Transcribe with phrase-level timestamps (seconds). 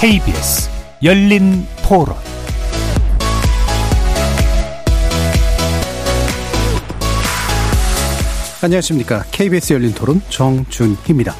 [0.00, 0.70] KBS
[1.02, 2.14] 열린 토론
[8.62, 9.24] 안녕하십니까.
[9.32, 11.34] KBS 열린 토론 정준희입니다.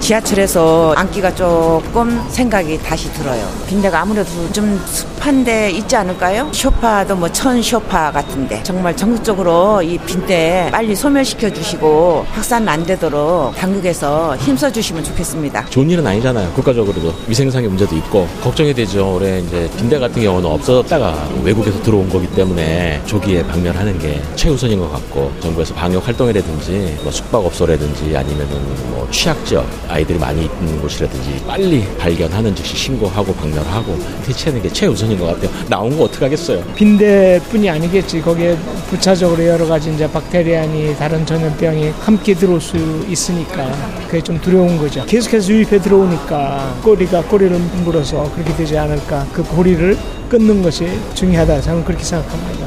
[0.00, 3.46] 지하철에서 앉기가 조금 생각이 다시 들어요.
[3.68, 4.82] 빈대가 아무래도 좀
[5.22, 6.48] 습한 데 있지 않을까요?
[6.52, 13.54] 쇼파도 뭐 천 쇼파 같은데 정말 전국적으로 이 빈대 빨리 소멸시켜 주시고 확산 안 되도록
[13.56, 15.66] 당국에서 힘써 주시면 좋겠습니다.
[15.70, 16.50] 좋은 일은 아니잖아요.
[16.52, 19.14] 국가적으로도 위생상의 문제도 있고 걱정이 되죠.
[19.14, 24.90] 올해 이제 빈대 같은 경우는 없어졌다가 외국에서 들어온 거기 때문에 조기에 박멸하는 게 최우선인 것
[24.92, 28.50] 같고 정부에서 방역 활동이라든지 뭐 숙박업소라든지 아니면은
[28.90, 35.11] 뭐 취약 지역 아이들이 많이 있는 곳이라든지 빨리 발견하는 즉시 신고하고 박멸하고 대체하는 게 최우선
[35.12, 35.50] 인 것 같아요.
[35.68, 36.62] 나온 거 어떡하겠어요.
[36.74, 38.20] 빈대뿐이 아니겠지.
[38.20, 38.56] 거기에
[38.90, 42.76] 부차적으로 여러 가지 이제 박테리아니 다른 전염병이 함께 들어올 수
[43.08, 43.70] 있으니까
[44.06, 45.04] 그게 좀 두려운 거죠.
[45.06, 49.26] 계속해서 유입해 들어오니까 꼬리가 꼬리를 물어서 그렇게 되지 않을까.
[49.32, 49.96] 그 고리를
[50.28, 51.60] 끊는 것이 중요하다.
[51.60, 52.66] 저는 그렇게 생각합니다.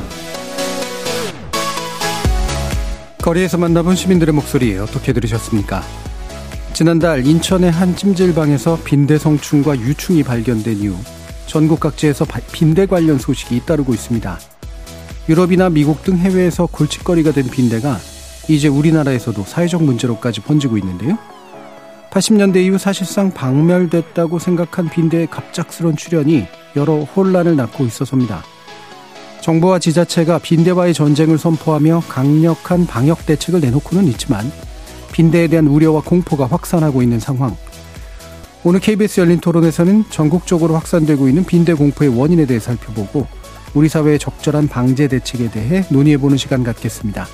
[3.22, 5.84] 거리에서 만나본 시민들의 목소리 어떻게 들으셨습니까?
[6.74, 10.96] 지난달 인천의 한 찜질방에서 빈대 성충과 유충이 발견된 이후
[11.56, 14.40] 전국 각지에서 빈대 관련 소식이 잇따르고 있습니다.
[15.30, 17.98] 유럽이나 미국 등 해외에서 골칫거리가 된 빈대가
[18.50, 21.18] 이제 우리나라에서도 사회적 문제로까지 번지고 있는데요.
[22.12, 28.44] 80년대 이후 사실상 박멸됐다고 생각한 빈대의 갑작스런 출현이 여러 혼란을 낳고 있어서입니다.
[29.40, 34.52] 정부와 지자체가 빈대와의 전쟁을 선포하며 강력한 방역 대책을 내놓고는 있지만
[35.14, 37.56] 빈대에 대한 우려와 공포가 확산하고 있는 상황.
[38.68, 43.28] 오늘 KBS 열린 토론에서는 전국적으로 확산되고 있는 빈대 공포의 원인에 대해 살펴보고
[43.76, 47.28] 우리 사회의 적절한 방제 대책에 대해 논의해보는 시간 갖겠습니다.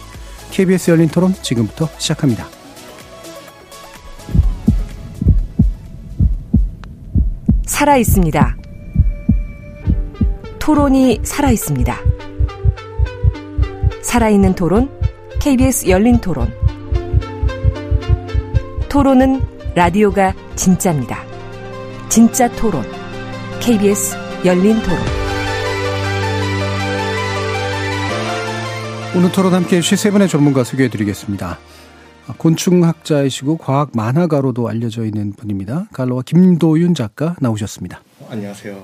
[0.52, 2.48] KBS 열린 토론 지금부터 시작합니다.
[7.66, 8.58] 살아 있습니다.
[10.60, 11.98] 토론이 살아 있습니다.
[14.02, 14.90] 살아있는 토론,
[15.40, 16.54] KBS 열린 토론.
[18.90, 19.42] 토론은
[19.76, 21.24] 라디오가 진짜입니다.
[22.08, 22.84] 진짜 토론.
[23.60, 25.00] KBS 열린 토론.
[29.16, 31.58] 오늘 토론 함께 해주실 세 분의 전문가 소개해 드리겠습니다.
[32.38, 35.88] 곤충학자이시고 과학 만화가로도 알려져 있는 분입니다.
[35.94, 38.04] 갈로와 김도윤 작가 나오셨습니다.
[38.30, 38.76] 안녕하세요.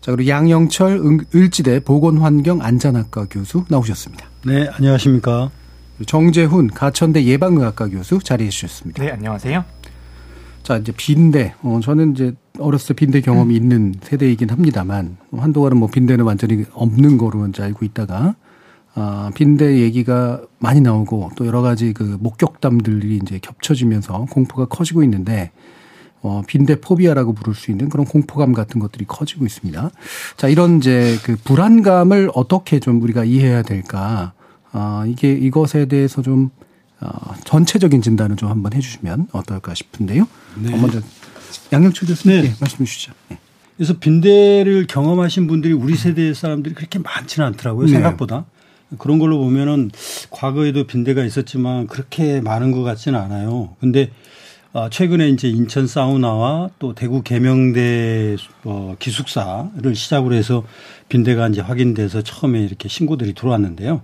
[0.00, 1.02] 자, 그리고 양영철
[1.34, 4.30] 을지대 보건환경 안전학과 교수 나오셨습니다.
[4.46, 5.50] 네, 안녕하십니까.
[6.06, 9.02] 정재훈 가천대 예방의학과 교수 자리해 주셨습니다.
[9.02, 9.75] 네, 안녕하세요.
[10.66, 11.54] 자, 이제 빈대.
[11.62, 13.62] 어, 저는 이제 어렸을 때 빈대 경험이 음.
[13.62, 18.34] 있는 세대이긴 합니다만 한동안은 뭐 빈대는 완전히 없는 거로 이제 알고 있다가
[18.96, 25.52] 아, 빈대 얘기가 많이 나오고 또 여러 가지 그 목격담들이 이제 겹쳐지면서 공포가 커지고 있는데
[26.20, 29.92] 어, 빈대 포비아라고 부를 수 있는 그런 공포감 같은 것들이 커지고 있습니다.
[30.36, 34.32] 자, 이런 이제 그 불안감을 어떻게 좀 우리가 이해해야 될까?
[34.72, 36.50] 아, 이게 이것에 대해서 좀
[37.00, 40.26] 어, 전체적인 진단을 좀 한번 해주시면 어떨까 싶은데요.
[40.56, 40.72] 네.
[40.72, 41.00] 어, 먼저
[41.72, 42.54] 양영철 교수님 네.
[42.60, 43.12] 말씀해 주시죠.
[43.28, 43.38] 네.
[43.76, 47.86] 그래서 빈대를 경험하신 분들이 우리 세대 사람들이 그렇게 많지는 않더라고요.
[47.86, 47.92] 네.
[47.92, 48.46] 생각보다.
[48.98, 49.90] 그런 걸로 보면은
[50.30, 53.74] 과거에도 빈대가 있었지만 그렇게 많은 것 같지는 않아요.
[53.80, 54.10] 근데
[54.72, 60.64] 어, 최근에 이제 인천 사우나와 또 대구 계명대 어, 기숙사를 시작으로 해서
[61.08, 64.02] 빈대가 이제 확인돼서 처음에 이렇게 신고들이 들어왔는데요.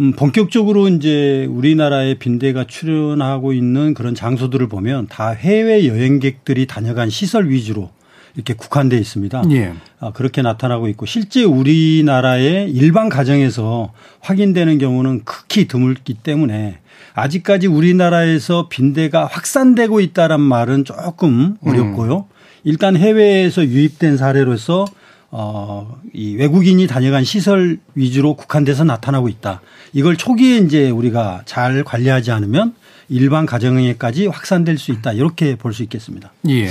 [0.00, 7.50] 음, 본격적으로 이제 우리나라에 빈대가 출현하고 있는 그런 장소들을 보면 다 해외 여행객들이 다녀간 시설
[7.50, 7.90] 위주로
[8.34, 9.42] 이렇게 국한돼 있습니다.
[9.50, 9.74] 예.
[9.98, 16.78] 아, 그렇게 나타나고 있고 실제 우리나라의 일반 가정에서 확인되는 경우는 극히 드물기 때문에
[17.12, 22.16] 아직까지 우리나라에서 빈대가 확산되고 있다란 말은 조금 어렵고요.
[22.16, 22.40] 음.
[22.64, 24.86] 일단 해외에서 유입된 사례로서
[25.32, 29.60] 어, 이 외국인이 다녀간 시설 위주로 국한돼서 나타나고 있다.
[29.92, 32.74] 이걸 초기에 이제 우리가 잘 관리하지 않으면
[33.08, 35.12] 일반 가정에까지 확산될 수 있다.
[35.12, 36.32] 이렇게 볼 수 있겠습니다.
[36.48, 36.68] 예.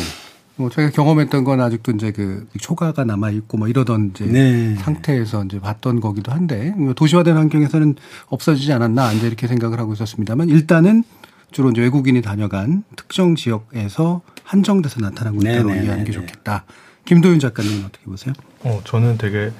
[0.57, 4.75] 뭐 저희가 경험했던 건 아직도 이제 그 초가가 남아 있고 뭐 이러던 이제 네.
[4.75, 7.95] 상태에서 이제 봤던 거기도 한데 뭐 도시화된 환경에서는
[8.27, 11.05] 없어지지 않았나 이제 이렇게 생각을 하고 있었습니다만 일단은
[11.53, 16.17] 주로 이제 외국인이 다녀간 특정 지역에서 한정돼서 나타나고 있다고 네, 네 이해하는 게 네.
[16.17, 16.65] 좋겠다.
[17.05, 18.33] 김도윤 작가님은 어떻게 보세요?
[18.63, 19.51] 어 저는 되게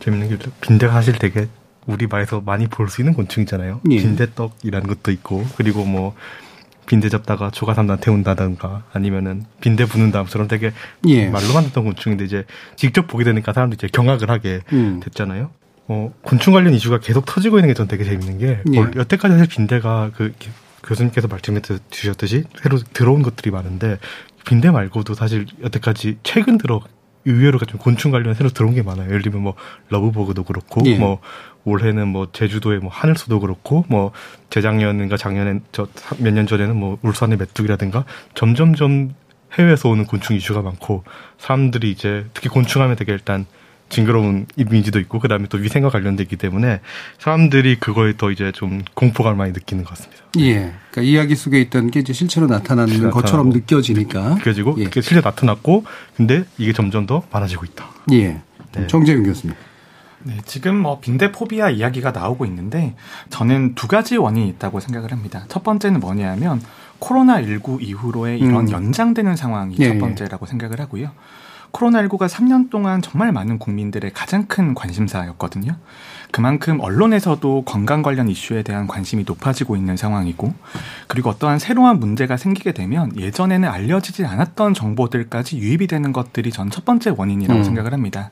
[0.00, 1.48] 재밌는 게 빈대가 사실 되게
[1.86, 3.80] 우리 말에서 많이 볼 수 있는 곤충이잖아요.
[3.90, 3.96] 예.
[3.98, 6.14] 빈대떡이라는 것도 있고 그리고 뭐
[6.86, 10.72] 빈대 잡다가 조가 삼단 태운다든가 아니면은 빈대 부는 다음처럼 되게
[11.06, 11.28] 예.
[11.28, 12.44] 말로만 듣던 곤충인데 이제
[12.76, 15.00] 직접 보게 되니까 사람들이 이제 경악을 하게 음.
[15.04, 15.50] 됐잖아요.
[15.88, 18.76] 어, 곤충 관련 이슈가 계속 터지고 있는 게 전 되게 재밌는 게 예.
[18.80, 20.34] 뭐 여태까지 사실 빈대가 그
[20.82, 23.98] 교수님께서 말씀해 주셨듯이 새로 들어온 것들이 많은데
[24.46, 26.80] 빈대 말고도 사실 여태까지 최근 들어
[27.30, 29.08] 의외로 좀 곤충 관련 새로 들어온 게 많아요.
[29.08, 29.54] 예를 들면 뭐
[29.90, 30.98] 러브버그도 그렇고 예.
[30.98, 31.20] 뭐
[31.64, 34.12] 올해는 뭐 제주도의 뭐 하늘소도 그렇고 뭐
[34.50, 35.88] 재작년인가 작년엔 저
[36.18, 38.04] 몇 년 전에는 뭐 울산의 메뚜기라든가
[38.34, 39.14] 점점점
[39.58, 41.04] 해외에서 오는 곤충 이슈가 많고
[41.38, 43.46] 사람들이 이제 특히 곤충하면 되게 일단
[43.88, 46.80] 징그러운 이미지도 있고 그다음에 또 위생과 관련돼 있기 때문에
[47.18, 50.22] 사람들이 그거에 더 이제 좀 공포감을 많이 느끼는 것 같습니다.
[50.38, 50.72] 예.
[50.90, 53.50] 그러니까 이야기 속에 있던 게 이제 실제로 나타나는 실제로 것처럼.
[53.50, 54.34] 느껴지니까.
[54.36, 54.84] 그래가지고 예.
[54.84, 55.84] 그게 실제 나타났고
[56.16, 57.86] 근데 이게 점점 더 많아지고 있다.
[58.12, 58.40] 예.
[58.72, 58.86] 네.
[58.86, 59.56] 정재윤 교수님.
[60.24, 62.94] 네, 지금 뭐 빈대 포비아 이야기가 나오고 있는데
[63.30, 65.44] 저는 두 가지 원인이 있다고 생각을 합니다.
[65.48, 66.60] 첫 번째는 뭐냐면
[66.98, 68.70] 코로나 19 이후로의 이런 음.
[68.70, 69.98] 연장되는 상황이 예, 첫 예.
[69.98, 71.12] 번째라고 생각을 하고요.
[71.72, 75.76] 코로나19가 3년 동안 정말 많은 국민들의 가장 큰 관심사였거든요.
[76.30, 80.52] 그만큼 언론에서도 건강 관련 이슈에 대한 관심이 높아지고 있는 상황이고,
[81.06, 86.84] 그리고 어떠한 새로운 문제가 생기게 되면 예전에는 알려지지 않았던 정보들까지 유입이 되는 것들이 전 첫
[86.84, 87.64] 번째 원인이라고 음.
[87.64, 88.30] 생각을 합니다.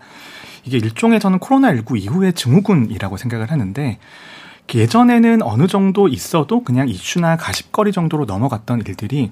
[0.65, 3.99] 이게 일종의 저는 코로나19 이후의 증후군이라고 생각을 하는데,
[4.75, 9.31] 예전에는 어느 정도 있어도 그냥 이슈나 가십거리 정도로 넘어갔던 일들이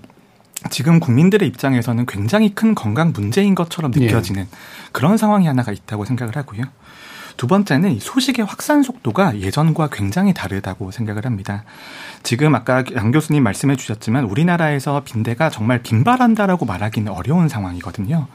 [0.70, 4.00] 지금 국민들의 입장에서는 굉장히 큰 건강 문제인 것처럼 예.
[4.00, 4.46] 느껴지는
[4.93, 6.64] 그런 상황이 하나가 있다고 생각을 하고요.
[7.37, 11.64] 두 번째는 이 소식의 확산 속도가 예전과 굉장히 다르다고 생각을 합니다.
[12.22, 18.28] 지금 아까 양 교수님 말씀해 주셨지만 우리나라에서 빈대가 정말 빈발한다라고 말하기는 어려운 상황이거든요.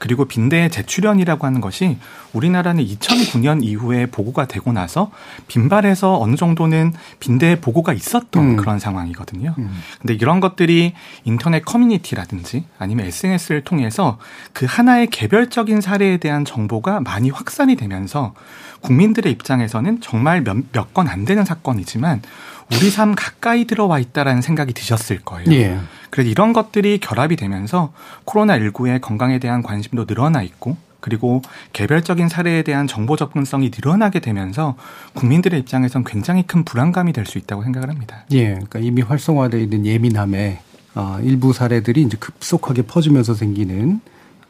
[0.00, 1.98] 그리고 빈대의 재출현이라고 하는 것이
[2.32, 5.12] 우리나라는 2009년 이후에 보고가 되고 나서
[5.46, 8.56] 빈발해서 어느 정도는 빈대 보고가 있었던 음.
[8.56, 9.54] 그런 상황이거든요.
[10.00, 10.94] 근데 이런 것들이
[11.24, 14.18] 인터넷 커뮤니티라든지 아니면 SNS를 통해서
[14.52, 18.34] 그 하나의 개별적인 사례에 대한 정보가 많이 확산이 되면서
[18.80, 22.22] 국민들의 입장에서는 정말 몇 건 안 되는 사건이지만
[22.72, 25.50] 우리 삶 가까이 들어와 있다라는 생각이 드셨을 거예요.
[25.52, 25.78] 예.
[26.10, 27.92] 그래서 이런 것들이 결합이 되면서
[28.26, 31.40] 코로나19의 건강에 대한 관심도 늘어나 있고 그리고
[31.72, 34.76] 개별적인 사례에 대한 정보 접근성이 늘어나게 되면서
[35.14, 38.24] 국민들의 입장에선 굉장히 큰 불안감이 될 수 있다고 생각을 합니다.
[38.32, 38.48] 예.
[38.50, 40.60] 그러니까 이미 활성화되어 있는 예민함에
[40.94, 44.00] 아, 일부 사례들이 이제 급속하게 퍼지면서 생기는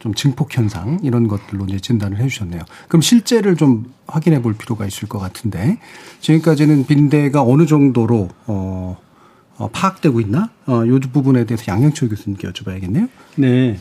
[0.00, 2.62] 좀 증폭 현상 이런 것들로 이제 진단을 해주셨네요.
[2.88, 5.78] 그럼 실제를 좀 확인해 볼 필요가 있을 것 같은데
[6.20, 8.98] 지금까지는 빈대가 어느 정도로 어,
[9.58, 10.50] 어, 파악되고 있나?
[10.66, 13.08] 어, 요 부분에 대해서 양영철 교수님께 여쭤봐야겠네요.
[13.36, 13.78] 네.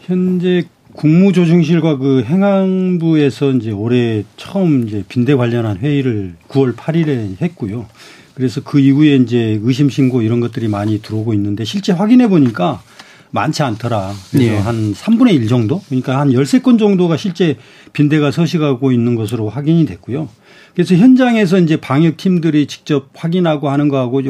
[0.00, 7.86] 현재 국무조정실과 그 행안부에서 이제 올해 처음 이제 빈대 관련한 회의를 9월 8일에 했고요.
[8.34, 12.82] 그래서 그 이후에 이제 의심 신고 이런 것들이 많이 들어오고 있는데 실제 확인해 보니까
[13.32, 14.12] 많지 않더라.
[14.30, 14.56] 그래서 예.
[14.56, 15.82] 한 3분의 1 정도?
[15.88, 17.56] 그러니까 한 13건 정도가 실제
[17.92, 20.28] 빈대가 서식하고 있는 것으로 확인이 됐고요.
[20.74, 24.22] 그래서 현장에서 이제 방역 팀들이 직접 확인하고 하는 거하고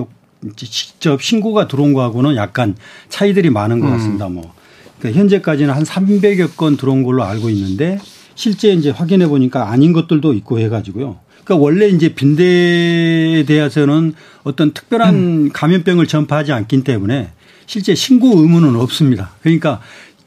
[0.57, 2.75] 직접 신고가 들어온 거하고는 약간
[3.09, 4.29] 차이들이 많은 것 같습니다.
[4.29, 4.55] 뭐.
[4.99, 7.99] 그러니까 현재까지는 한 300여 건 들어온 걸로 알고 있는데
[8.35, 11.19] 실제 이제 확인해 보니까 아닌 것들도 있고 해 가지고요.
[11.45, 14.15] 그러니까 원래 이제 빈대에 대해서는
[14.45, 17.31] 어떤 특별한 감염병을 전파하지 않기 때문에
[17.67, 19.31] 실제 신고 의무는 없습니다.
[19.43, 19.81] 그러니까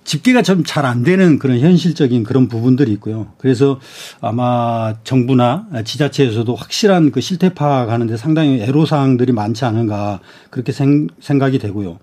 [0.03, 3.27] 집계가 좀 잘 안 되는 그런 현실적인 그런 부분들이 있고요.
[3.39, 3.79] 그래서
[4.21, 10.19] 아마 정부나 지자체에서도 확실한 그 실태 파악하는 데 상당히 애로사항들이 많지 않은가
[10.51, 11.97] 그렇게 생, 생각이 되고요.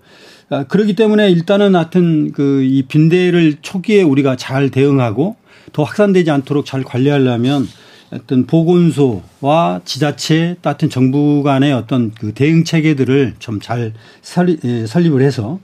[0.49, 5.37] 아, 그렇기 때문에 일단은 하여튼 그 이 빈대를 초기에 우리가 잘 대응하고
[5.71, 7.67] 더 확산되지 않도록 잘 관리하려면
[8.13, 15.59] 어떤 보건소와 지자체 또 하여튼 정부 간의 어떤 그 대응 체계들을 좀 잘 설립을 해서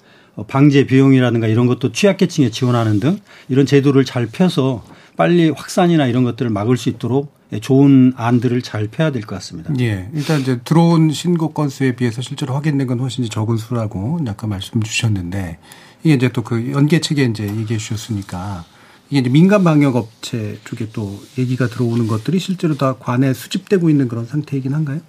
[0.48, 4.84] 방제 비용이라든가 이런 것도 취약계층에 지원하는 등 이런 제도를 잘 펴서
[5.18, 9.74] 빨리 확산이나 이런 것들을 막을 수 있도록 좋은 안들을 잘 펴야 될 것 같습니다.
[9.79, 10.08] 예.
[10.13, 15.58] 일단 이제 들어온 신고 건수에 비해서 실제로 확인된 건 훨씬 적은 수라고 약간 말씀 주셨는데
[16.03, 18.63] 이게 이제 또 그 연계 체계 이제 얘기해 주셨으니까
[19.10, 24.08] 이게 이제 민간 방역 업체 쪽에 또 얘기가 들어오는 것들이 실제로 다 관에 수집되고 있는
[24.08, 25.01] 그런 상태이긴 한가요?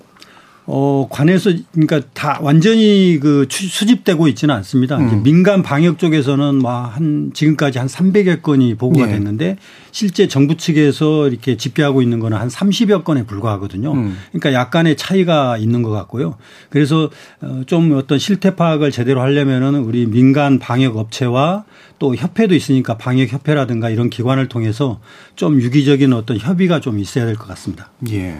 [0.72, 4.98] 어, 관에서 그러니까 다 완전히 그 추- 수집되고 있지는 않습니다.
[4.98, 5.22] 음.
[5.24, 9.12] 민간 방역 쪽에서는 막한 지금까지 한 300여 건이 보고가 예.
[9.12, 9.56] 됐는데
[9.90, 13.92] 실제 정부 측에서 이렇게 집계하고 있는 거는 한 30여 건에 불과하거든요.
[13.92, 14.16] 음.
[14.30, 16.36] 그러니까 약간의 차이가 있는 것 같고요.
[16.68, 17.10] 그래서
[17.40, 21.64] 어, 좀 어떤 실태 파악을 제대로 하려면은 우리 민간 방역 업체와
[21.98, 25.00] 또 협회도 있으니까 방역 협회라든가 이런 기관을 통해서
[25.34, 27.90] 좀 유기적인 어떤 협의가 좀 있어야 될 것 같습니다.
[28.12, 28.36] 예.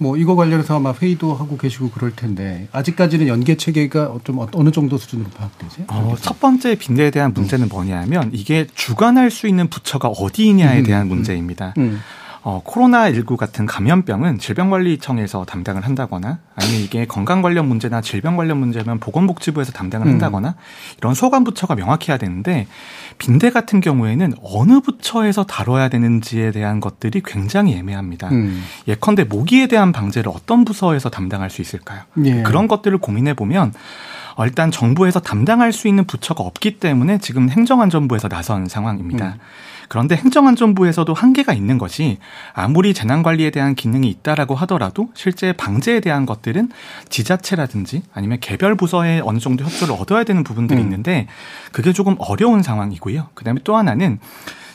[0.00, 4.96] 뭐 이거 관련해서 아마 회의도 하고 계시고 그럴 텐데 아직까지는 연계 체계가 좀 어느 정도
[4.96, 5.86] 수준으로 파악되세요?
[5.90, 11.02] 어, 첫 번째 빈대에 대한 문제는 뭐냐면 이게 주관할 수 있는 부처가 어디냐에 음, 대한
[11.02, 11.08] 음.
[11.08, 11.74] 문제입니다.
[11.76, 12.00] 음.
[12.42, 18.98] 어, 코로나19 같은 감염병은 질병관리청에서 담당을 한다거나 아니면 이게 건강 관련 문제나 질병 관련 문제면
[18.98, 20.12] 보건복지부에서 담당을 음.
[20.12, 20.54] 한다거나
[20.98, 22.66] 이런 소관 부처가 명확해야 되는데
[23.18, 28.30] 빈대 같은 경우에는 어느 부처에서 다뤄야 되는지에 대한 것들이 굉장히 애매합니다.
[28.30, 28.62] 음.
[28.88, 32.00] 예컨대 모기에 대한 방제를 어떤 부서에서 담당할 수 있을까요?
[32.24, 32.42] 예.
[32.42, 33.74] 그런 것들을 고민해 보면
[34.36, 39.36] 어, 일단 정부에서 담당할 수 있는 부처가 없기 때문에 지금 행정안전부에서 나선 상황입니다.
[39.90, 42.18] 그런데 행정안전부에서도 한계가 있는 것이
[42.52, 46.70] 아무리 재난관리에 대한 기능이 있다라고 하더라도 실제 방제에 대한 것들은
[47.08, 50.84] 지자체라든지 아니면 개별 부서에 어느 정도 협조를 얻어야 되는 부분들이 음.
[50.84, 51.26] 있는데
[51.72, 53.30] 그게 조금 어려운 상황이고요.
[53.34, 54.20] 그다음에 또 하나는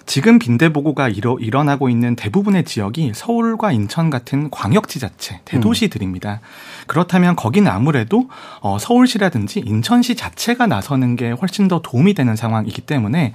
[0.06, 6.42] 지금 빈대 보고가 일어, 일어나고 있는 대부분의 지역이 서울과 인천 같은 광역지자체, 대도시들입니다.
[6.88, 8.30] 그렇다면 거기는 아무래도
[8.62, 13.34] 어, 서울시라든지 인천시 자체가 나서는 게 훨씬 더 도움이 되는 상황이기 때문에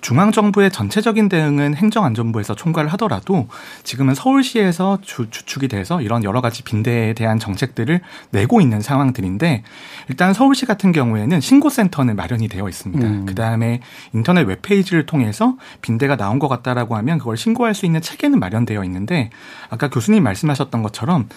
[0.00, 3.48] 중앙 정부의 전체적인 대응은 행정안전부에서 총괄을 하더라도
[3.82, 8.00] 지금은 서울시에서 주, 주축이 돼서 이런 여러 가지 빈대에 대한 정책들을
[8.30, 9.64] 내고 있는 상황들인데
[10.08, 13.06] 일단 서울시 같은 경우에는 신고센터는 마련이 되어 있습니다.
[13.06, 13.26] 음.
[13.26, 13.80] 그 다음에
[14.12, 19.30] 인터넷 웹페이지를 통해서 빈대가 나온 것 같다라고 하면 그걸 신고할 수 있는 체계는 마련되어 있는데
[19.70, 21.28] 아까 교수님 말씀하셨던 것처럼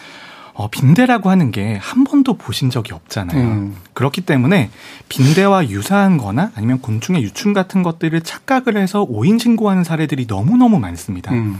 [0.53, 3.41] 어, 빈대라고 하는 게 한 번도 보신 적이 없잖아요.
[3.41, 3.75] 음.
[3.93, 4.69] 그렇기 때문에
[5.09, 11.33] 빈대와 유사한 거나 아니면 곤충의 유충 같은 것들을 착각을 해서 오인 신고하는 사례들이 너무너무 많습니다.
[11.33, 11.59] 음.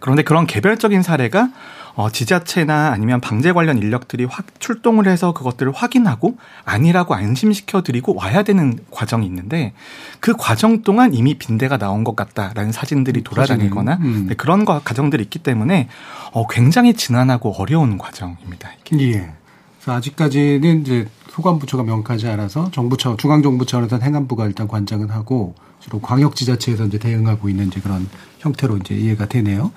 [0.00, 1.50] 그런데 그런 개별적인 사례가
[1.96, 6.36] 어, 지자체나 아니면 방제 관련 인력들이 확 출동을 해서 그것들을 확인하고
[6.66, 9.72] 아니라고 안심시켜 드리고 와야 되는 과정이 있는데
[10.20, 14.26] 그 과정 동안 이미 빈대가 나온 것 같다라는 사진들이 돌아다니거나 음.
[14.28, 15.88] 네, 그런 거, 과정들이 있기 때문에
[16.32, 18.70] 어, 굉장히 지난하고 어려운 과정입니다.
[18.92, 19.14] 이게.
[19.14, 19.32] 예.
[19.80, 26.98] 그래서 아직까지는 이제 소관부처가 명확하지 않아서 정부처, 중앙정부처에서 행안부가 일단 관장은 하고 주로 광역지자체에서 이제
[26.98, 28.06] 대응하고 있는 이제 그런
[28.40, 29.72] 형태로 이제 이해가 되네요.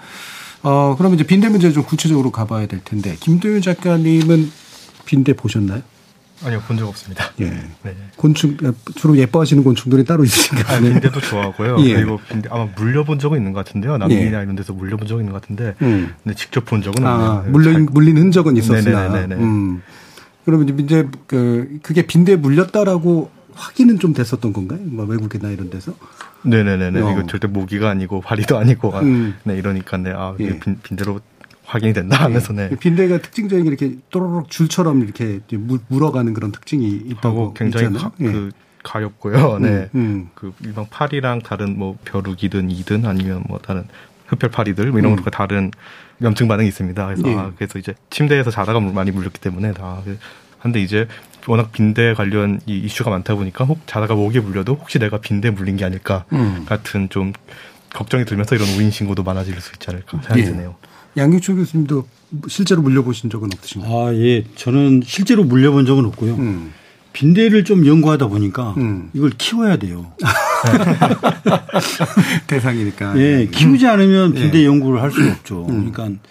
[0.63, 4.51] 어, 그러면 이제 빈대 문제 좀 구체적으로 가봐야 될 텐데 김도윤 작가님은
[5.05, 5.81] 빈대 보셨나요?
[6.41, 7.25] 아니요 본 적 없습니다.
[7.41, 7.45] 예.
[7.83, 7.95] 네.
[8.15, 8.55] 곤충
[8.95, 10.73] 주로 예뻐하시는 곤충들이 따로 있으신가?
[10.73, 11.77] 아, 빈대도 좋아하고요.
[11.81, 11.95] 예.
[11.95, 13.97] 그리고 빈대 아마 물려본 적은 있는 것 같은데요.
[13.97, 16.13] 남미나 이런 데서 물려본 적은 있는 것 같은데, 음.
[16.23, 17.51] 근데 직접 본 적은 아, 없네요.
[17.51, 19.09] 물린 잘- 물린 흔적은 있었으나.
[19.09, 19.35] 네네네네.
[19.43, 19.81] 음.
[20.45, 24.79] 그러면 이제 그 그게 빈대에 물렸다라고 확인은 좀 됐었던 건가요?
[24.83, 25.93] 뭐 외국이나 이런 데서?
[26.43, 27.01] 네네네네.
[27.01, 27.11] 어.
[27.11, 29.35] 이거 절대 모기가 아니고 파리도 아니고, 아, 음.
[29.43, 30.59] 네 이러니까 네, 아 이게 예.
[30.59, 31.19] 빈, 빈대로
[31.65, 32.69] 확인이 된다 하면서 네.
[32.79, 37.95] 빈대가 특징적인 게 이렇게 또로록 줄처럼 이렇게 물, 물어가는 그런 특징이 있다고 굉장히.
[37.97, 38.31] 가, 예.
[38.31, 38.51] 그
[38.83, 39.59] 가렵고요.
[39.59, 39.89] 네.
[39.93, 40.29] 음.
[40.33, 43.83] 그 일반 파리랑 다른 뭐 벼룩이든 이든 아니면 뭐 다른
[44.27, 45.15] 흡혈파리들 뭐 이런 음.
[45.17, 45.69] 것과 다른
[46.21, 47.05] 염증 반응이 있습니다.
[47.05, 47.35] 그래서 예.
[47.35, 50.17] 아, 그래서 이제 침대에서 자다가 물- 많이 물렸기 때문에 다 그-
[50.59, 51.07] 한데 이제
[51.47, 55.77] 워낙 빈대 관련 이 이슈가 많다 보니까 혹 자다가 모기에 물려도 혹시 내가 빈대 물린
[55.77, 56.65] 게 아닐까 음.
[56.67, 57.33] 같은 좀
[57.93, 60.45] 걱정이 들면서 이런 우인 신고도 많아질 수 있지 않을까 생각이 예.
[60.45, 60.75] 드네요.
[61.17, 62.07] 양규초 교수님도
[62.47, 64.07] 실제로 물려보신 적은 없으신가요?
[64.07, 64.43] 아, 예.
[64.55, 66.35] 저는 실제로 물려본 적은 없고요.
[66.35, 66.73] 음.
[67.13, 69.09] 빈대를 좀 연구하다 보니까 음.
[69.13, 70.13] 이걸 키워야 돼요.
[72.47, 73.19] 대상이니까.
[73.19, 74.41] 예, 키우지 않으면 예.
[74.41, 75.65] 빈대 연구를 할 수가 없죠.
[75.69, 75.91] 음.
[75.91, 76.21] 그러니까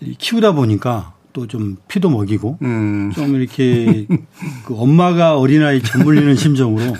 [0.00, 3.12] 이 키우다 보니까 또 좀 피도 먹이고 음.
[3.14, 4.06] 좀 이렇게
[4.66, 6.94] 그 엄마가 어린아이 젖 물리는 심정으로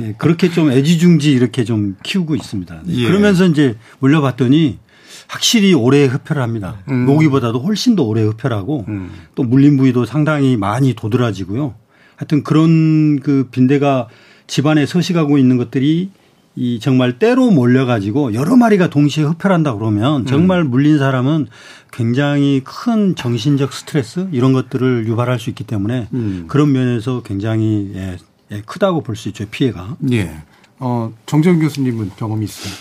[0.00, 2.82] 예, 그렇게 좀 애지중지 이렇게 좀 키우고 있습니다.
[2.84, 3.06] 네, 예.
[3.06, 4.78] 그러면서 이제 물려봤더니
[5.26, 6.82] 확실히 오래 흡혈을 합니다.
[6.90, 7.06] 음.
[7.06, 9.10] 모기보다도 훨씬 더 오래 흡혈하고 음.
[9.34, 11.74] 또 물린 부위도 상당히 많이 도드라지고요.
[12.16, 14.08] 하여튼 그런 그 빈대가
[14.46, 16.10] 집안에 서식하고 있는 것들이
[16.56, 21.48] 이 정말 때로 몰려가지고 여러 마리가 동시에 흡혈한다 그러면 정말 물린 사람은
[21.92, 26.44] 굉장히 큰 정신적 스트레스 이런 것들을 유발할 수 있기 때문에 음.
[26.48, 28.16] 그런 면에서 굉장히 예,
[28.52, 29.96] 예, 크다고 볼 수 있죠 피해가.
[30.12, 30.42] 예.
[30.78, 32.72] 어, 정재훈 교수님은 경험이 있어요.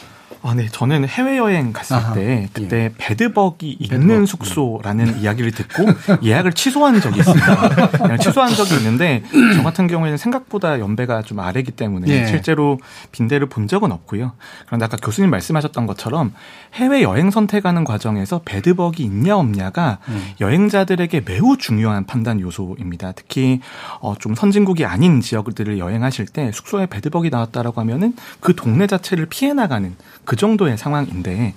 [0.46, 0.68] 아, 네.
[0.72, 2.92] 저는 해외여행 갔을 아하, 때 그때 예.
[2.96, 4.00] 배드벅이 배드벅.
[4.00, 5.86] 있는 숙소라는 이야기를 듣고
[6.24, 8.18] 예약을 취소한 적이 있습니다.
[8.18, 9.24] 취소한 적이 있는데
[9.56, 12.28] 저 같은 경우에는 생각보다 연배가 좀 아래기 때문에 예.
[12.28, 12.80] 실제로
[13.12, 14.34] 빈대를 본 적은 없고요.
[14.68, 16.32] 그런데 아까 교수님 말씀하셨던 것처럼
[16.76, 20.28] 해외 여행 선택하는 과정에서 배드벅이 있냐 없냐가 음.
[20.42, 23.14] 여행자들에게 매우 중요한 판단 요소입니다.
[23.14, 23.62] 특히
[24.00, 29.54] 어, 좀 선진국이 아닌 지역들을 여행하실 때 숙소에 배드벅이 나왔다라고 하면은 그 동네 자체를 피해
[29.54, 31.54] 나가는 그 정도의 상황인데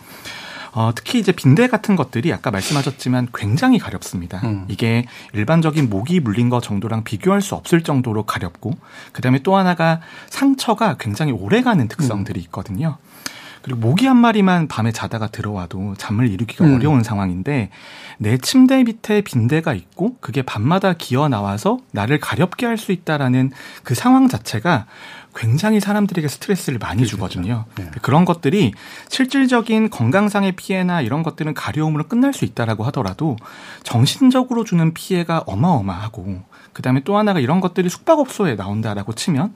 [0.73, 4.41] 어, 특히 이제 빈대 같은 것들이 아까 말씀하셨지만 굉장히 가렵습니다.
[4.45, 4.65] 음.
[4.69, 8.77] 이게 일반적인 모기 물린 거 정도랑 비교할 수 없을 정도로 가렵고,
[9.13, 12.99] 그 다음에 또 하나가 상처가 굉장히 오래 가는 특성들이 있거든요.
[13.63, 16.77] 그리고 모기 한 마리만 밤에 자다가 들어와도 잠을 이루기가 음.
[16.77, 17.71] 어려운 상황인데
[18.19, 23.51] 내 침대 밑에 빈대가 있고 그게 밤마다 기어 나와서 나를 가렵게 할 수 있다라는
[23.83, 24.87] 그 상황 자체가
[25.35, 27.17] 굉장히 사람들에게 스트레스를 많이 그렇죠.
[27.17, 27.65] 주거든요.
[27.77, 27.91] 네.
[28.03, 28.73] 그런 것들이
[29.09, 33.37] 실질적인 건강상의 피해나 이런 것들은 가려움으로 끝날 수 있다라고 하더라도
[33.83, 39.55] 정신적으로 주는 피해가 어마어마하고 그다음에 또 하나가 이런 것들이 숙박업소에 나온다라고 치면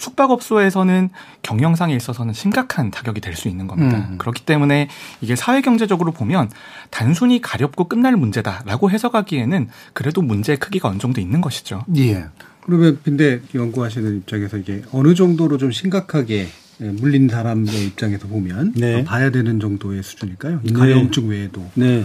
[0.00, 1.10] 숙박업소에서는
[1.42, 4.08] 경영상에 있어서는 심각한 타격이 될 수 있는 겁니다.
[4.10, 4.18] 음.
[4.18, 4.88] 그렇기 때문에
[5.20, 6.50] 이게 사회경제적으로 보면
[6.90, 11.84] 단순히 가렵고 끝날 문제다라고 해석하기에는 그래도 문제의 크기가 어느 정도 있는 것이죠.
[11.96, 12.24] 예.
[12.64, 16.48] 그러면 근데 연구하시는 입장에서 이게 어느 정도로 좀 심각하게
[16.82, 19.04] 예, 물린 사람의 입장에서 보면 네.
[19.04, 20.60] 봐야 되는 정도의 수준일까요?
[20.64, 20.72] 네.
[20.72, 21.64] 가려움증 외에도.
[21.74, 22.04] 네.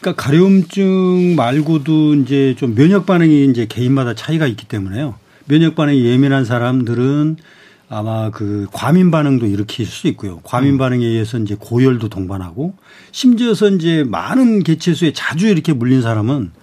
[0.00, 5.14] 그러니까 가려움증 말고도 이제 좀 면역 반응이 이제 개인마다 차이가 있기 때문에요.
[5.46, 7.36] 면역 반응이 예민한 사람들은
[7.88, 10.40] 아마 그 과민 반응도 일으킬 수 있고요.
[10.44, 10.78] 과민 음.
[10.78, 12.74] 반응에 의해서 이제 고열도 동반하고
[13.10, 16.61] 심지어서 이제 많은 개체수에 자주 이렇게 물린 사람은 그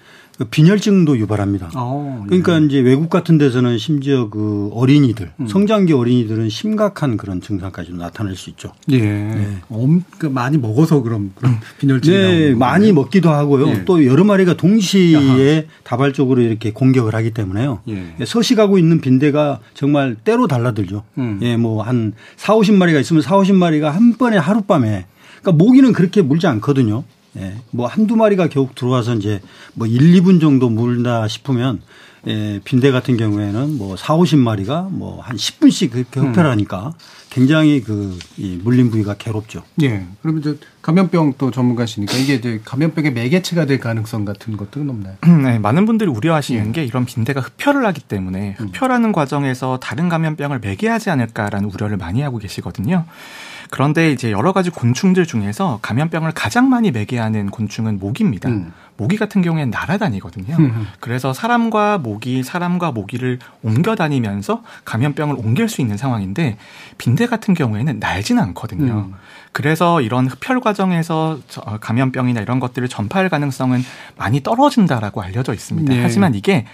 [0.51, 1.71] 빈혈증도 유발합니다.
[1.75, 2.27] 어, 예.
[2.27, 5.47] 그러니까 이제 외국 같은 데서는 심지어 그 어린이들, 음.
[5.47, 8.71] 성장기 어린이들은 심각한 그런 증상까지 나타날 수 있죠.
[8.91, 8.99] 예.
[8.99, 9.57] 네.
[9.69, 11.59] 엄, 그 많이 먹어서 그럼 그런 음.
[11.79, 13.67] 빈혈증이 네, 많이 먹기도 하고요.
[13.67, 13.85] 예.
[13.85, 15.63] 또 여러 마리가 동시에 야하.
[15.83, 17.81] 다발적으로 이렇게 공격을 하기 때문에요.
[17.89, 18.13] 예.
[18.25, 21.03] 서식하고 있는 빈대가 정말 때로 달라들죠.
[21.17, 21.39] 음.
[21.41, 25.05] 예, 뭐 한 4, 50마리가 있으면 4, 50마리가 한 번에 하룻밤에
[25.41, 27.03] 그러니까 모기는 그렇게 물지 않거든요.
[27.37, 29.41] 예, 뭐 한두 마리가 겨우 들어와서 이제
[29.73, 31.81] 뭐 1, 2분 정도 물다 싶으면
[32.27, 36.91] 예, 빈대 같은 경우에는 뭐 4, 50마리가 뭐 한 10분씩 그렇게 흡혈하니까 음.
[37.29, 39.63] 굉장히 그 이 물린 부위가 괴롭죠.
[39.83, 40.05] 예.
[40.21, 45.15] 그러면 저 감염병 또 전문가시니까 이게 이제 감염병의 매개체가 될 가능성 같은 것들은 없나요?
[45.43, 46.71] 네, 많은 분들이 우려하시는 예.
[46.71, 48.67] 게 이런 빈대가 흡혈을 하기 때문에 음.
[48.67, 49.11] 흡혈하는 음.
[49.11, 53.05] 과정에서 다른 감염병을 매개하지 않을까라는 우려를 많이 하고 계시거든요.
[53.69, 58.49] 그런데 이제 여러 가지 곤충들 중에서 감염병을 가장 많이 매개하는 곤충은 모기입니다.
[58.49, 58.73] 음.
[58.97, 60.55] 모기 같은 경우에는 날아다니거든요.
[60.57, 60.87] 음.
[60.99, 66.57] 그래서 사람과 모기, 사람과 모기를 옮겨 다니면서 감염병을 옮길 수 있는 상황인데
[66.97, 69.09] 빈대 같은 경우에는 날지는 않거든요.
[69.09, 69.13] 음.
[69.51, 71.39] 그래서 이런 흡혈 과정에서
[71.79, 73.83] 감염병이나 이런 것들을 전파할 가능성은
[74.17, 75.93] 많이 떨어진다라고 알려져 있습니다.
[75.93, 76.01] 네.
[76.01, 76.65] 하지만 이게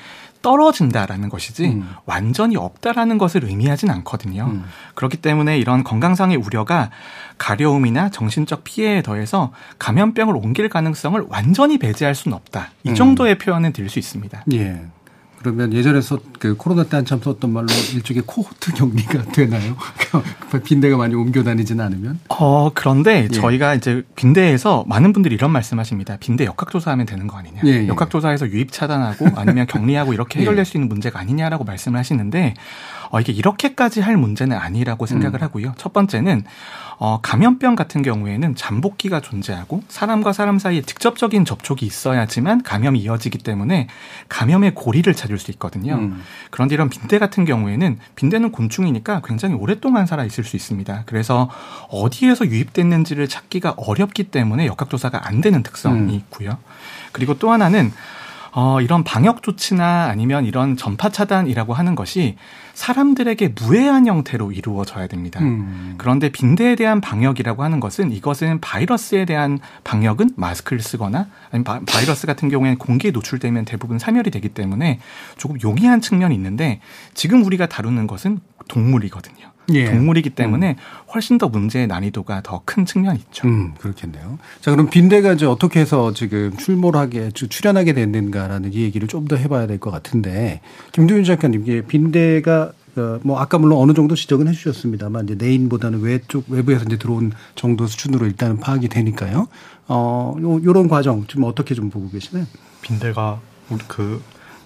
[0.46, 1.90] 떨어진다라는 것이지 음.
[2.06, 4.46] 완전히 없다라는 것을 의미하진 않거든요.
[4.46, 4.64] 음.
[4.94, 6.92] 그렇기 때문에 이런 건강상의 우려가
[7.40, 12.70] 가려움이나 정신적 피해에 더해서 감염병을 옮길 가능성을 완전히 배제할 수는 없다.
[12.84, 12.96] 이 음.
[12.96, 13.38] 정도의 음.
[13.40, 14.44] 표현은 드릴 수 있습니다.
[14.54, 14.86] 예.
[15.46, 19.76] 그러면 예전에 서, 그 코로나 때 한참 썼던 말로 일종의 코호트 격리가 되나요?
[20.66, 22.20] 빈대가 많이 옮겨 다니지는 않으면?
[22.30, 23.28] 어, 그런데 예.
[23.28, 26.18] 저희가 이제 빈대에서 많은 분들이 이런 말씀 하십니다.
[26.20, 27.62] 빈대 역학조사하면 되는 거 아니냐.
[27.66, 27.88] 예, 예.
[27.88, 30.64] 역학조사해서 유입 차단하고 아니면 격리하고 이렇게 해결될 예.
[30.64, 32.56] 수 있는 문제가 아니냐라고 말씀을 하시는데
[33.16, 35.44] 어, 이게 이렇게까지 할 문제는 아니라고 생각을 음.
[35.44, 35.74] 하고요.
[35.78, 36.44] 첫 번째는
[36.98, 43.88] 어, 감염병 같은 경우에는 잠복기가 존재하고 사람과 사람 사이에 직접적인 접촉이 있어야지만 감염이 이어지기 때문에
[44.28, 45.96] 감염의 고리를 찾을 수 있거든요.
[45.96, 46.24] 음.
[46.52, 51.04] 그런데 이런 빈대 같은 경우에는 빈대는 곤충이니까 굉장히 오랫동안 살아 있을 수 있습니다.
[51.06, 51.50] 그래서
[51.90, 56.10] 어디에서 유입됐는지를 찾기가 어렵기 때문에 역학조사가 안 되는 특성이 음.
[56.10, 56.58] 있고요.
[57.14, 57.94] 그리고 또 하나는
[58.58, 62.38] 어, 이런 방역 조치나 아니면 이런 전파 차단이라고 하는 것이
[62.74, 65.42] 사람들에게 무해한 형태로 이루어져야 됩니다.
[65.42, 65.96] 음.
[65.98, 72.26] 그런데 빈대에 대한 방역이라고 하는 것은 이것은 바이러스에 대한 방역은 마스크를 쓰거나 아니면 바, 이러스
[72.26, 75.00] 같은 경우에는 공기에 노출되면 대부분 사멸이 되기 때문에
[75.36, 76.80] 조금 용이한 측면이 있는데
[77.14, 78.40] 지금 우리가 다루는 것은
[78.70, 79.55] 동물이거든요.
[79.74, 79.86] 예.
[79.92, 80.76] 동물이기 때문에 음.
[81.14, 83.48] 훨씬 더 문제의 난이도가 더 큰 측면이 있죠.
[83.48, 84.38] 음, 그렇겠네요.
[84.62, 89.66] 자, 그럼 빈대가 이제 어떻게 해서 지금 출몰하게, 출현하게 됐는가라는 이 얘기를 좀 더 해봐야
[89.68, 95.26] 될 것 같은데, 김두윤 작가님, 이게 빈대가 어, 뭐 아까 물론 어느 정도 지적은 해주셨습니다만
[95.26, 99.48] 이제 내인보다는 외쪽 외부에서 이제 들어온 정도 수준으로 일단은 파악이 되니까요.
[99.88, 102.46] 어, 요, 요런 과정 좀 어떻게 좀 보고 계시나요?
[102.82, 103.42] 빈대가
[103.88, 104.22] 그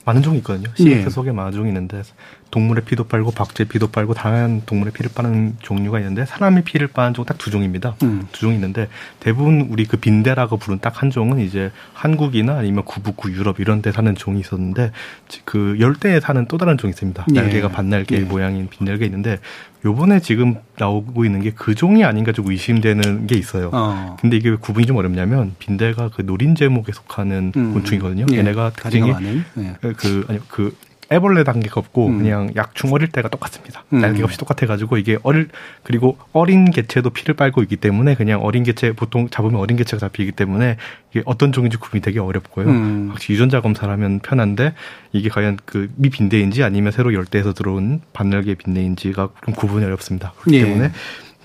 [0.05, 0.69] 많은 종이 있거든요.
[0.75, 1.09] 시계 예.
[1.09, 2.03] 속에 많은 종이 있는데
[2.51, 7.13] 동물의 피도 빨고 박쥐의 피도 빨고 다양한 동물의 피를 빠는 종류가 있는데 사람의 피를 빠는
[7.13, 7.95] 종 딱 두 종입니다.
[8.03, 8.27] 음.
[8.31, 8.87] 두 종이 있는데
[9.19, 13.91] 대부분 우리 그 빈대라고 부른 딱 한 종은 이제 한국이나 아니면 구북구 유럽 이런 데
[13.91, 14.91] 사는 종이 있었는데
[15.45, 17.25] 그 열대에 사는 또 다른 종이 있습니다.
[17.35, 17.39] 예.
[17.39, 18.19] 날개가 반날개 예.
[18.21, 19.37] 모양인 빈날개 있는데
[19.85, 23.69] 요번에 지금 나오고 있는 게 그 종이 아닌가 좀 의심되는 게 있어요.
[23.73, 24.17] 어.
[24.19, 27.73] 근데 이게 구분이 좀 어렵냐면 빈대가 그 노린 제목에 속하는 음.
[27.73, 28.25] 곤충이거든요.
[28.33, 28.37] 예.
[28.37, 29.13] 얘네가 특징이
[29.59, 29.75] 예.
[29.97, 30.75] 그 아니 그
[31.11, 32.17] 애벌레 단계가 없고 음.
[32.19, 33.83] 그냥 약충 어릴 때가 똑같습니다.
[33.93, 33.99] 음.
[33.99, 35.49] 날개가 없이 똑같아가지고 이게 어릴
[35.83, 40.33] 그리고 어린 개체도 피를 빨고 있기 때문에 그냥 어린 개체 보통 잡으면 어린 개체가 잡히기
[40.33, 40.77] 때문에
[41.11, 42.67] 이게 어떤 종인지 구분이 되게 어렵고요.
[42.67, 43.07] 음.
[43.09, 44.73] 확실히 유전자 검사를 하면 편한데
[45.11, 50.33] 이게 과연 그 미빈대인지 아니면 새로 열대에서 들어온 반날개 빈대인지가 좀 구분이 어렵습니다.
[50.39, 50.63] 그렇기 예.
[50.63, 50.91] 때문에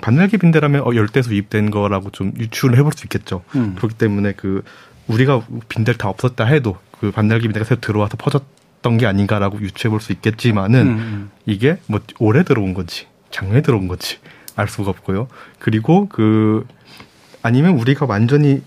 [0.02, 3.42] 반날개 빈대라면 어, 열대에서 유입된 거라고 좀 유추를 해볼 수 있겠죠.
[3.56, 3.74] 음.
[3.76, 4.62] 그렇기 때문에 그
[5.06, 8.42] 우리가 빈대를 다 없었다 해도 그 반날개 빈대가 새로 들어와서 퍼졌
[8.84, 11.30] 있었던 게 아닌가라고 유추해 볼 수 있겠지만은 음.
[11.46, 14.18] 이게 뭐 올해 들어온 건지 작년에 들어온 건지
[14.54, 15.28] 알 수가 없고요.
[15.58, 16.66] 그리고 그
[17.42, 18.62] 아니면 우리가 완전히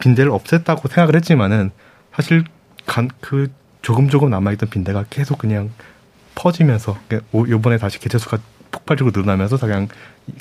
[0.00, 1.70] 빈대를 없앴다고 생각을 했지만은
[2.12, 2.44] 사실
[2.86, 3.50] 간, 그
[3.82, 5.70] 조금 조금 남아있던 빈대가 계속 그냥
[6.34, 6.98] 퍼지면서
[7.32, 8.38] 요번에 다시 개체수가
[8.72, 9.88] 폭발적으로 늘어나면서 그냥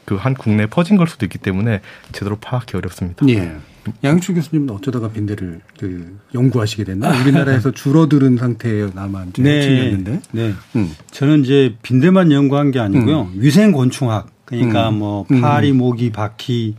[0.06, 1.82] 그 한 국내에 퍼진 걸 수도 있기 때문에
[2.14, 3.26] 제대로 파악하기 어렵습니다.
[3.30, 3.56] 예.
[4.04, 7.22] 양chu 교수님은 어쩌다가 빈대를 그 연구하시게 됐나?
[7.22, 9.98] 우리나라에서 줄어드는 상태에 남아 네.
[9.98, 10.22] 네.
[10.32, 10.54] 네.
[10.76, 10.92] 음.
[11.12, 13.30] 저는 이제 빈대만 연구한 게 아니고요.
[13.34, 13.34] 음.
[13.36, 15.00] 위생 곤충학 그러니까 음.
[15.00, 15.78] 뭐 파리, 음.
[15.78, 16.76] 모기, 바퀴,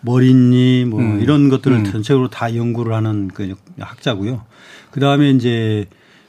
[0.00, 1.20] 머리니 뭐 음.
[1.20, 1.84] 이런 것들을 음.
[1.84, 4.42] 전체적으로 다 연구를 하는 그 학자고요.
[4.90, 5.86] 그 다음에 이제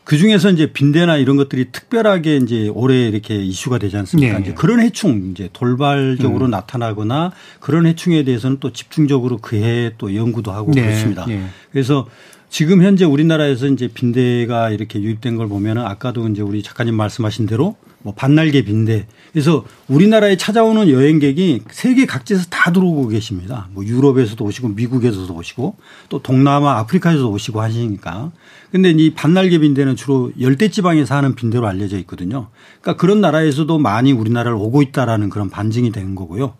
[0.09, 4.39] 그 중에서 이제 빈대나 이런 것들이 특별하게 이제 올해 이렇게 이슈가 되지 않습니까?
[4.39, 4.41] 네.
[4.41, 6.49] 이제 그런 해충 이제 돌발적으로 음.
[6.49, 10.81] 나타나거나 그런 해충에 대해서는 또 집중적으로 그해 또 연구도 하고 네.
[10.81, 11.27] 그렇습니다.
[11.27, 11.45] 네.
[11.71, 12.07] 그래서
[12.49, 17.75] 지금 현재 우리나라에서 이제 빈대가 이렇게 유입된 걸 보면은 아까도 이제 우리 작가님 말씀하신 대로
[18.01, 19.07] 뭐 반날개 빈대.
[19.31, 23.67] 그래서 우리나라에 찾아오는 여행객이 세계 각지에서 다 들어오고 계십니다.
[23.71, 25.75] 뭐 유럽에서도 오시고 미국에서도 오시고
[26.09, 28.31] 또 동남아 아프리카에서도 오시고 하시니까.
[28.71, 32.49] 근데 이 반날개 빈대는 주로 열대 지방에 사는 빈대로 알려져 있거든요.
[32.81, 36.55] 그러니까 그런 나라에서도 많이 우리나라를 오고 있다라는 그런 반증이 되는 거고요.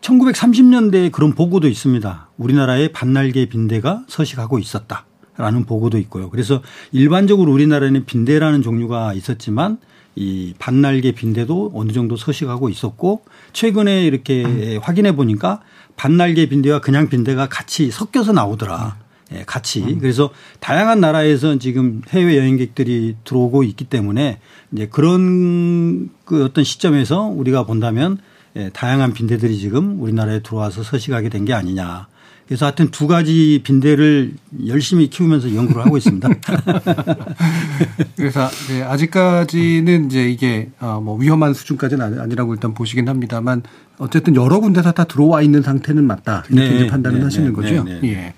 [0.00, 2.30] 1930년대에 그런 보고도 있습니다.
[2.36, 5.06] 우리나라에 반날개 빈대가 서식하고 있었다.
[5.36, 6.28] 라는 보고도 있고요.
[6.28, 9.78] 그래서 일반적으로 우리나라에는 빈대라는 종류가 있었지만
[10.14, 13.22] 이 반날개 빈대도 어느 정도 서식하고 있었고
[13.52, 14.78] 최근에 이렇게 음.
[14.82, 15.60] 확인해 보니까
[15.96, 18.96] 반날개 빈대와 그냥 빈대가 같이 섞여서 나오더라.
[19.34, 19.82] 예, 같이.
[19.82, 19.98] 음.
[19.98, 24.40] 그래서 다양한 나라에서 지금 해외 여행객들이 들어오고 있기 때문에
[24.72, 28.18] 이제 그런 그 어떤 시점에서 우리가 본다면
[28.56, 32.08] 예, 다양한 빈대들이 지금 우리나라에 들어와서 서식하게 된 게 아니냐.
[32.46, 34.34] 그래서 하여튼 두 가지 빈대를
[34.66, 36.28] 열심히 키우면서 연구를 하고 있습니다.
[38.16, 43.62] 그래서 네, 아직까지는 이제 이게 어, 뭐 위험한 수준까지는 아니라고 일단 보시긴 합니다만
[43.98, 47.52] 어쨌든 여러 군데서 다 들어와 있는 상태는 맞다 이렇게 네, 이제 판단을 네, 하시는 네,
[47.52, 47.84] 거죠.
[47.84, 48.08] 네, 네.
[48.12, 48.34] 예.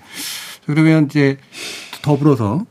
[0.65, 1.37] 그러면 이제
[2.01, 2.65] 더불어서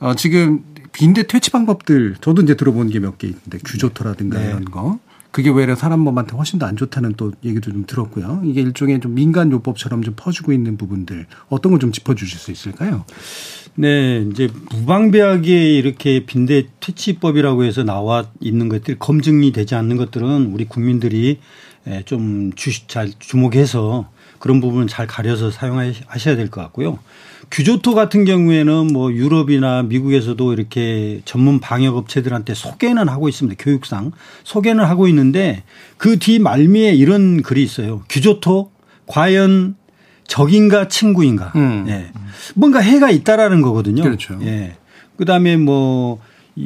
[0.00, 4.98] 어, 지금 빈대 퇴치 방법들 저도 이제 들어본 게 몇 개 있는데 규조토라든가 이런 거
[5.30, 8.42] 그게 외래 사람 몸한테 훨씬 더 안 좋다는 또 얘기도 좀 들었고요.
[8.44, 13.04] 이게 일종의 좀 민간 요법처럼 좀 퍼지고 있는 부분들 어떤 걸 좀 짚어주실 수 있을까요?
[13.76, 20.64] 네, 이제 무방비하게 이렇게 빈대 퇴치법이라고 해서 나와 있는 것들이 검증이 되지 않는 것들은 우리
[20.64, 21.38] 국민들이
[22.04, 26.98] 좀잘 주목해서 그런 부분은 잘 가려서 사용하셔야 될 것 같고요.
[27.50, 33.60] 규조토 같은 경우에는 뭐 유럽이나 미국에서도 이렇게 전문 방역 업체들한테 소개는 하고 있습니다.
[33.62, 34.12] 교육상
[34.44, 35.64] 소개는 하고 있는데
[35.96, 38.02] 그 뒤 말미에 이런 글이 있어요.
[38.08, 38.70] 규조토
[39.06, 39.74] 과연
[40.28, 41.52] 적인가 친구인가.
[41.56, 41.86] 음.
[41.88, 42.12] 예.
[42.54, 44.02] 뭔가 해가 있다라는 거거든요.
[44.04, 44.38] 그렇죠.
[44.42, 44.76] 예.
[45.16, 46.20] 그다음에 뭐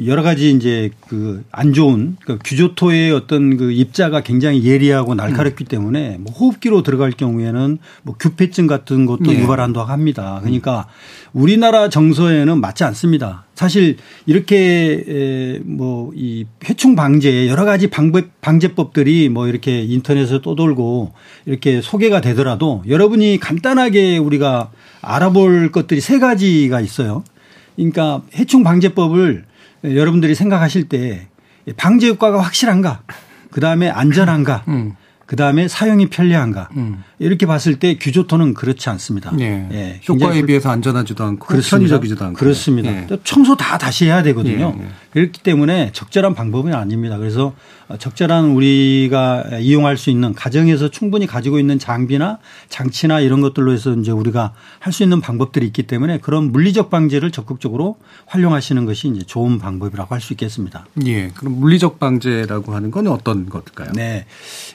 [0.05, 5.67] 여러 가지 이제 그 안 좋은 그 규조토의 어떤 그 입자가 굉장히 예리하고 날카롭기 음.
[5.67, 9.39] 때문에 뭐 호흡기로 들어갈 경우에는 뭐 규폐증 같은 것도 네.
[9.39, 10.39] 유발한다고 합니다.
[10.41, 10.87] 그러니까
[11.33, 13.45] 우리나라 정서에는 맞지 않습니다.
[13.55, 21.13] 사실 이렇게 뭐 이 해충 방제 여러 가지 방법 방제법들이 뭐 이렇게 인터넷에 떠돌고
[21.45, 24.71] 이렇게 소개가 되더라도 여러분이 간단하게 우리가
[25.01, 27.23] 알아볼 것들이 세 가지가 있어요.
[27.75, 29.45] 그러니까 해충 방제법을
[29.93, 31.27] 여러분들이 생각하실 때
[31.77, 33.01] 방제 효과가 확실한가?
[33.51, 34.63] 그 다음에 안전한가?
[34.67, 34.95] 음.
[35.25, 36.69] 그 다음에 사용이 편리한가?
[36.77, 37.03] 음.
[37.17, 39.31] 이렇게 봤을 때 규조토는 그렇지 않습니다.
[39.39, 39.67] 예.
[39.71, 40.01] 예.
[40.07, 41.77] 효과에 비해서 안전하지도 않고 그렇습니다.
[41.77, 42.91] 편의적이지도 않고 그렇습니다.
[42.91, 43.07] 예.
[43.23, 44.75] 청소 다 다시 해야 되거든요.
[44.77, 44.83] 예.
[44.83, 44.87] 예.
[45.11, 47.17] 그렇기 때문에 적절한 방법은 아닙니다.
[47.17, 47.53] 그래서
[47.99, 54.11] 적절한 우리가 이용할 수 있는 가정에서 충분히 가지고 있는 장비나 장치나 이런 것들로 해서 이제
[54.11, 59.57] 우리가 할 수 있는 방법들이 있기 때문에 그런 물리적 방제를 적극적으로 활용하시는 것이 이제 좋은
[59.59, 60.85] 방법이라고 할 수 있겠습니다.
[61.05, 61.29] 예.
[61.35, 63.91] 그럼 물리적 방제라고 하는 건 어떤 것일까요?
[63.93, 64.25] 네.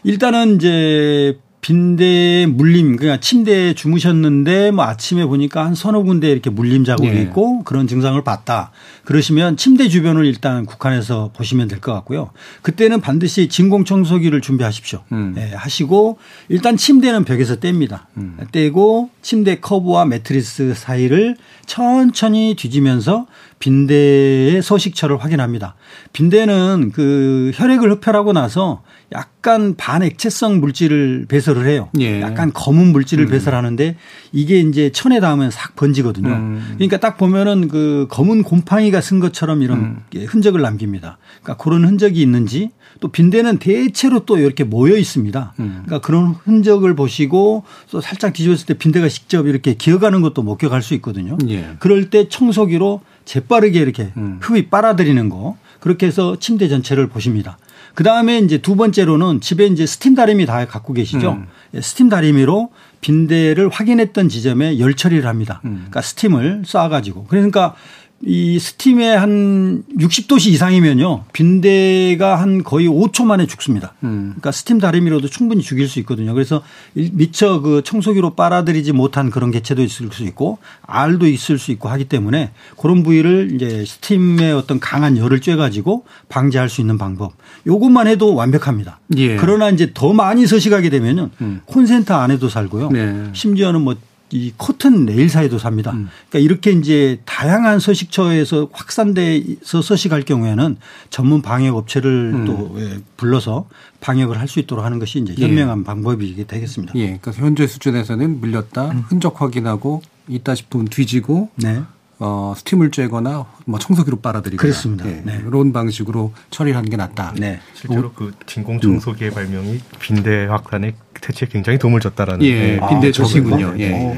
[0.05, 6.85] 일단은 이제 빈대 물림 그러니까 침대에 주무셨는데 뭐 아침에 보니까 한 서너 군데 이렇게 물림
[6.85, 7.20] 자국이 네.
[7.20, 8.70] 있고 그런 증상을 봤다.
[9.05, 12.31] 그러시면 침대 주변을 일단 국한해서 보시면 될 것 같고요.
[12.62, 15.03] 그때는 반드시 진공 청소기를 준비하십시오.
[15.12, 15.33] 음.
[15.35, 18.07] 네, 하시고 일단 침대는 벽에서 뗍니다.
[18.16, 18.38] 음.
[18.53, 23.26] 떼고 침대 커브와 매트리스 사이를 천천히 뒤지면서
[23.61, 25.75] 빈대의 서식처를 확인합니다.
[26.12, 31.90] 빈대는 그 혈액을 흡혈하고 나서 약간 반액체성 물질을 배설을 해요.
[32.01, 32.23] 예.
[32.23, 33.31] 약간 검은 물질을 음.
[33.31, 33.96] 배설하는데
[34.33, 36.29] 이게 이제 천에 닿으면 싹 번지거든요.
[36.29, 36.73] 음.
[36.75, 40.27] 그러니까 딱 보면은 그 검은 곰팡이가 쓴 것처럼 이런 음.
[40.27, 41.18] 흔적을 남깁니다.
[41.42, 42.70] 그러니까 그런 흔적이 있는지
[43.01, 45.55] 또 빈대는 대체로 또 이렇게 모여 있습니다.
[45.59, 45.83] 음.
[45.85, 50.94] 그러니까 그런 흔적을 보시고 또 살짝 뒤집었을 때 빈대가 직접 이렇게 기어가는 것도 목격할 수
[50.94, 51.37] 있거든요.
[51.49, 51.77] 예.
[51.79, 54.38] 그럴 때 청소기로 재빠르게 이렇게 음.
[54.43, 57.59] 흡입 빨아들이는 거 그렇게 해서 침대 전체를 보십니다.
[57.95, 61.33] 그 다음에 이제 두 번째로는 집에 이제 스팀 다리미 다 갖고 계시죠.
[61.33, 61.47] 음.
[61.75, 65.61] 예, 스팀 다리미로 빈대를 확인했던 지점에 열 처리를 합니다.
[65.64, 65.77] 음.
[65.77, 67.77] 그러니까 스팀을 쏴가지고 그러니까
[68.22, 71.24] 이 스팀에 한 60도씨 이상이면요.
[71.33, 73.94] 빈대가 한 거의 5초 만에 죽습니다.
[74.04, 74.33] 음.
[74.33, 76.35] 그러니까 스팀 다리미로도 충분히 죽일 수 있거든요.
[76.35, 81.88] 그래서 미처 그 청소기로 빨아들이지 못한 그런 개체도 있을 수 있고 알도 있을 수 있고
[81.88, 87.33] 하기 때문에 그런 부위를 이제 스팀의 어떤 강한 열을 쬐 가지고 방지할 수 있는 방법.
[87.66, 89.00] 요것만 해도 완벽합니다.
[89.16, 89.37] 예.
[89.37, 91.61] 그러나 이제 더 많이 서식하게 되면은 음.
[91.64, 92.90] 콘센트 안에도 살고요.
[92.90, 93.30] 네.
[93.33, 93.96] 심지어는 뭐
[94.33, 95.93] 이 코튼 레일사에도 삽니다.
[95.93, 96.09] 음.
[96.29, 100.77] 그러니까 이렇게 이제 다양한 서식처에서 확산돼서 서식할 경우에는
[101.11, 102.45] 전문 방역 업체를 음.
[102.45, 103.69] 또 예, 불러서
[104.01, 105.45] 방역을 할 수 있도록 하는 것이 이제 예.
[105.47, 105.85] 현명한 예.
[105.85, 106.95] 방법이 되겠습니다.
[106.97, 107.19] 예.
[107.19, 109.05] 그러니까 현재 수준에서는 물렸다 음.
[109.07, 111.83] 흔적 확인하고 있다 싶으면 뒤지고 네.
[112.20, 115.09] 어, 스팀을 쬐거나 뭐 청소기로 빨아들이거나 그렇습니다.
[115.09, 115.40] 예, 네.
[115.42, 117.35] 그런 방식으로 처리를 하는 게 낫다.
[117.38, 117.61] 네.
[117.74, 119.35] 실제로 그 진공 청소기의 음.
[119.35, 122.88] 발명이 빈대 확산에 퇴치에 굉장히 도움을 줬다라는 예, 네.
[122.88, 123.74] 빈대 아, 저시군요.
[123.78, 123.92] 예.
[123.92, 124.16] 오.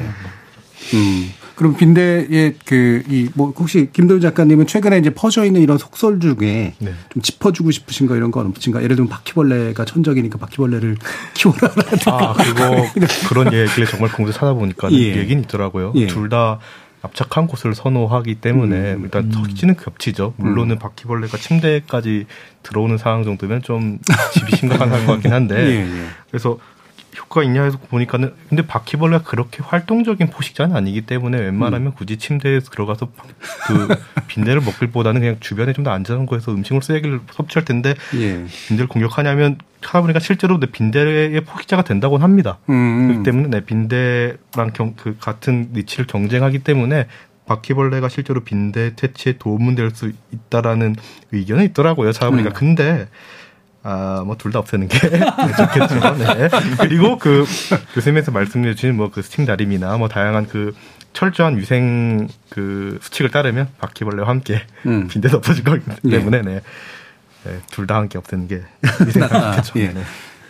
[0.93, 1.29] 음.
[1.55, 6.73] 그럼 빈대의 그 이 뭐 혹시 김도윤 작가님은 최근에 이제 퍼져 있는 이런 속설 중에
[6.79, 6.93] 네.
[7.09, 8.81] 좀 짚어주고 싶으신 거 이런 건 없으신가?
[8.83, 10.97] 예를 들면 바퀴벌레가 천적이니까 바퀴벌레를
[11.35, 12.11] 키워라라든가.
[12.11, 12.87] 아 그리고
[13.29, 15.15] 그런 얘기를 정말 공부 찾아보니까 예.
[15.15, 15.93] 얘기는 있더라고요.
[15.95, 16.07] 예.
[16.07, 16.59] 둘다
[17.03, 19.03] 압착한 곳을 선호하기 때문에 음.
[19.03, 20.33] 일단 터지는 겹치죠.
[20.37, 20.79] 물론은 음.
[20.79, 22.25] 바퀴벌레가 침대까지
[22.63, 23.99] 들어오는 상황 정도면 좀
[24.33, 26.05] 집이 심각한 상황 같긴 한데 예, 예.
[26.29, 26.57] 그래서
[27.17, 31.91] 효과가 있냐 해서 보니까는 근데 바퀴벌레가 그렇게 활동적인 포식자는 아니기 때문에 웬만하면 음.
[31.93, 33.09] 굳이 침대에 들어가서
[33.67, 33.87] 그
[34.27, 38.45] 빈대를 먹길보다는 그냥 주변에 좀 더 안전한 곳에서 음식을 쓰레기를 섭취할 텐데 예.
[38.69, 42.57] 빈대를 공격하냐면 찾아보니까 실제로 내 빈대의 포식자가 된다고는 합니다.
[42.69, 43.07] 음.
[43.07, 47.07] 그렇기 때문에 내 빈대랑 경, 그 같은 니치를 경쟁하기 때문에
[47.45, 50.95] 바퀴벌레가 실제로 빈대 퇴치에 도움은 될 수 있다라는
[51.33, 52.13] 의견은 있더라고요.
[52.13, 52.53] 찾아보니까 음.
[52.53, 53.07] 근데
[53.83, 54.97] 아, 뭐, 둘 다 없애는 게
[55.57, 56.17] 좋겠죠.
[56.17, 56.49] 네.
[56.79, 57.45] 그리고 그,
[57.93, 60.73] 교수님께서 말씀해 주신 뭐, 그 스팀 다림이나 뭐, 다양한 그,
[61.13, 65.07] 철저한 위생 그 수칙을 따르면 바퀴벌레와 함께 음.
[65.09, 66.41] 빈대 덮어줄 거기 때문에, 예.
[66.41, 66.61] 네.
[67.43, 67.59] 네.
[67.71, 68.63] 둘 다 함께 없애는 게
[69.05, 69.79] 위생상이겠죠.
[69.79, 69.87] 예.
[69.89, 70.01] 네.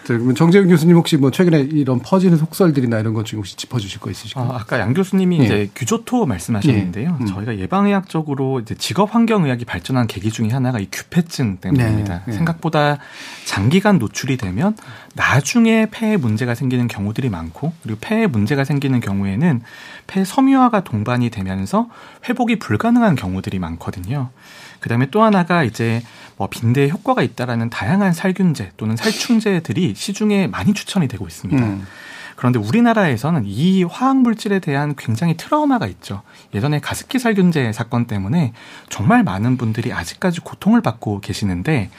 [0.06, 4.12] 그러면 정재윤 교수님 혹시 뭐 최근에 이런 퍼지는 속설들이나 이런 것 중에 혹시 짚어주실 거
[4.12, 4.52] 있으실까요?
[4.52, 5.44] 아, 아까 양 교수님이 예.
[5.44, 7.18] 이제 규조토 말씀하셨는데요.
[7.20, 7.24] 예.
[7.24, 7.26] 음.
[7.26, 12.16] 저희가 예방의학적으로 이제 직업환경의학이 발전한 계기 중에 하나가 이 규폐증 때문입니다.
[12.16, 12.24] 네.
[12.28, 12.32] 예.
[12.34, 12.98] 생각보다
[13.46, 14.76] 장기간 노출이 되면
[15.16, 19.62] 나중에 폐에 문제가 생기는 경우들이 많고 그리고 폐에 문제가 생기는 경우에는
[20.08, 21.88] 폐 섬유화가 동반이 되면서
[22.28, 24.30] 회복이 불가능한 경우들이 많거든요.
[24.84, 26.04] 그다음에 또 하나가 이제
[26.36, 31.64] 뭐 빈대에 효과가 있다라는 다양한 살균제 또는 살충제들이 시중에 많이 추천이 되고 있습니다.
[31.64, 31.86] 음.
[32.36, 36.24] 그런데 우리나라에서는 이 화학 물질에 대한 굉장히 트라우마가 있죠.
[36.54, 38.54] 예전에 가습기 살균제 사건 때문에
[38.90, 41.90] 정말 많은 분들이 아직까지 고통을 받고 계시는데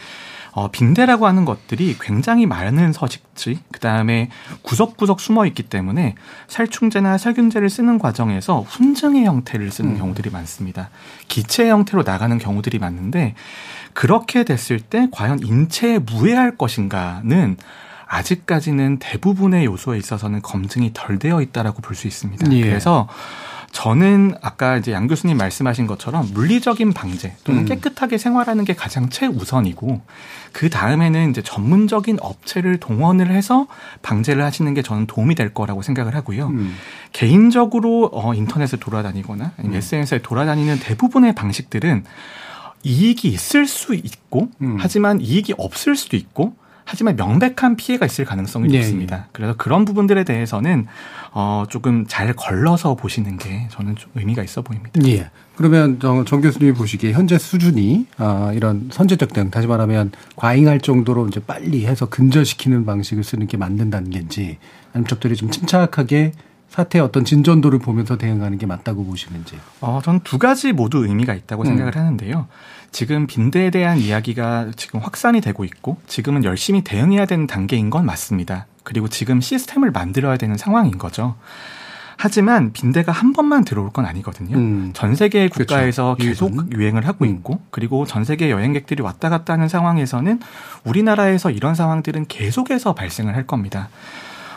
[0.54, 4.30] 어, 빈대라고 하는 것들이 굉장히 많은 서식지, 그 다음에
[4.62, 6.14] 구석구석 숨어 있기 때문에
[6.46, 9.98] 살충제나 살균제를 쓰는 과정에서 훈증의 형태를 쓰는 음.
[9.98, 10.90] 경우들이 많습니다.
[11.26, 13.35] 기체 형태로 나가는 경우들이 많은데
[13.94, 17.57] 그렇게 됐을 때 과연 인체에 무해할 것인가는
[18.14, 22.53] 아직까지는 대부분의 요소에 있어서는 검증이 덜 되어 있다라고 볼 수 있습니다.
[22.53, 22.61] 예.
[22.62, 23.09] 그래서
[23.70, 27.66] 저는 아까 이제 양 교수님 말씀하신 것처럼 물리적인 방제 또는 음.
[27.66, 30.00] 깨끗하게 생활하는 게 가장 최우선이고
[30.53, 33.66] 그 다음에는 이제 전문적인 업체를 동원을 해서
[34.03, 36.46] 방제를 하시는 게 저는 도움이 될 거라고 생각을 하고요.
[36.48, 36.77] 음.
[37.12, 39.74] 개인적으로 어 인터넷에 돌아다니거나 음.
[39.74, 42.05] SNS에 돌아다니는 대부분의 방식들은
[42.85, 44.77] 이익이 있을 수 있고 음.
[44.79, 48.79] 하지만 이익이 없을 수도 있고 하지만 명백한 피해가 있을 가능성이 네.
[48.79, 49.27] 높습니다.
[49.33, 50.87] 그래서 그런 부분들에 대해서는
[51.33, 55.01] 어 조금 잘 걸러서 보시는 게 저는 좀 의미가 있어 보입니다.
[55.07, 55.31] 예.
[55.57, 61.29] 그러면 정, 정 교수님이 보시기에 현재 수준이 아 이런 선제적 대응 다시 말하면 과잉할 정도로
[61.29, 64.59] 이제 빨리 해서 근절시키는 방식을 쓰는 게 맞는다는 게인지
[64.92, 66.33] 아니면 적절히 좀 침착하게
[66.75, 69.57] 사태의 어떤 진전도를 보면서 대응하는 게 맞다고 보시는지?
[69.81, 71.66] 어, 저는 두 가지 모두 의미가 있다고 음.
[71.66, 72.49] 생각을 하는데요.
[72.94, 78.66] 지금 빈대에 대한 이야기가 지금 확산이 되고 있고 지금은 열심히 대응해야 되는 단계인 건 맞습니다.
[78.85, 81.35] 그리고 지금 시스템을 만들어야 되는 상황인 거죠.
[82.16, 84.57] 하지만 빈대가 한 번만 들어올 건 아니거든요.
[84.57, 84.90] 음.
[84.94, 85.74] 전 세계 그렇죠.
[85.74, 86.48] 국가에서 그렇죠.
[86.48, 86.72] 계속.
[86.72, 87.30] 유행을 하고 음.
[87.30, 90.38] 있고 그리고 전 세계 여행객들이 왔다 갔다 하는 상황에서는
[90.85, 93.88] 우리나라에서 이런 상황들은 계속해서 발생을 할 겁니다.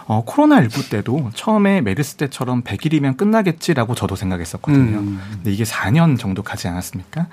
[0.07, 4.99] 어, 코로나19 때도 처음에 메르스 때처럼 100일이면 끝나겠지라고 저도 생각했었거든요.
[4.99, 5.21] 음.
[5.31, 7.27] 근데 이게 4년 정도 가지 않았습니까?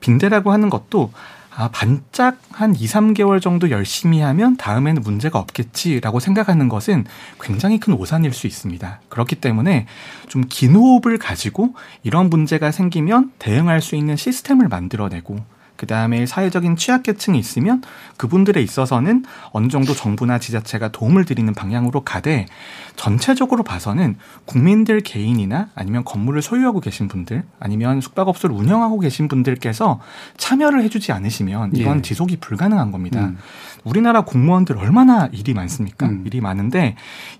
[0.00, 1.12] 빈대라고 하는 것도
[1.56, 7.06] 아, 반짝 한 2, 3개월 정도 열심히 하면 다음에는 문제가 없겠지라고 생각하는 것은
[7.40, 9.00] 굉장히 큰 오산일 수 있습니다.
[9.08, 9.86] 그렇기 때문에
[10.28, 15.38] 좀 긴 호흡을 가지고 이런 문제가 생기면 대응할 수 있는 시스템을 만들어내고
[15.80, 17.80] 그 다음에 사회적인 취약계층이 있으면
[18.18, 22.44] 그분들에 있어서는 어느 정도 정부나 지자체가 도움을 드리는 방향으로 가되
[23.00, 30.00] 전체적으로 봐서는 국민들 개인이나 아니면 건물을 소유하고 계신 분들 아니면 숙박업소를 운영하고 계신 분들께서
[30.36, 32.02] 참여를 해주지 않으시면 이건 예.
[32.02, 33.20] 지속이 불가능한 겁니다.
[33.20, 33.38] 음.
[33.84, 36.10] 우리나라 공무원들 얼마나 일이 많습니까?
[36.10, 36.24] 음.
[36.26, 36.96] 일이 많은데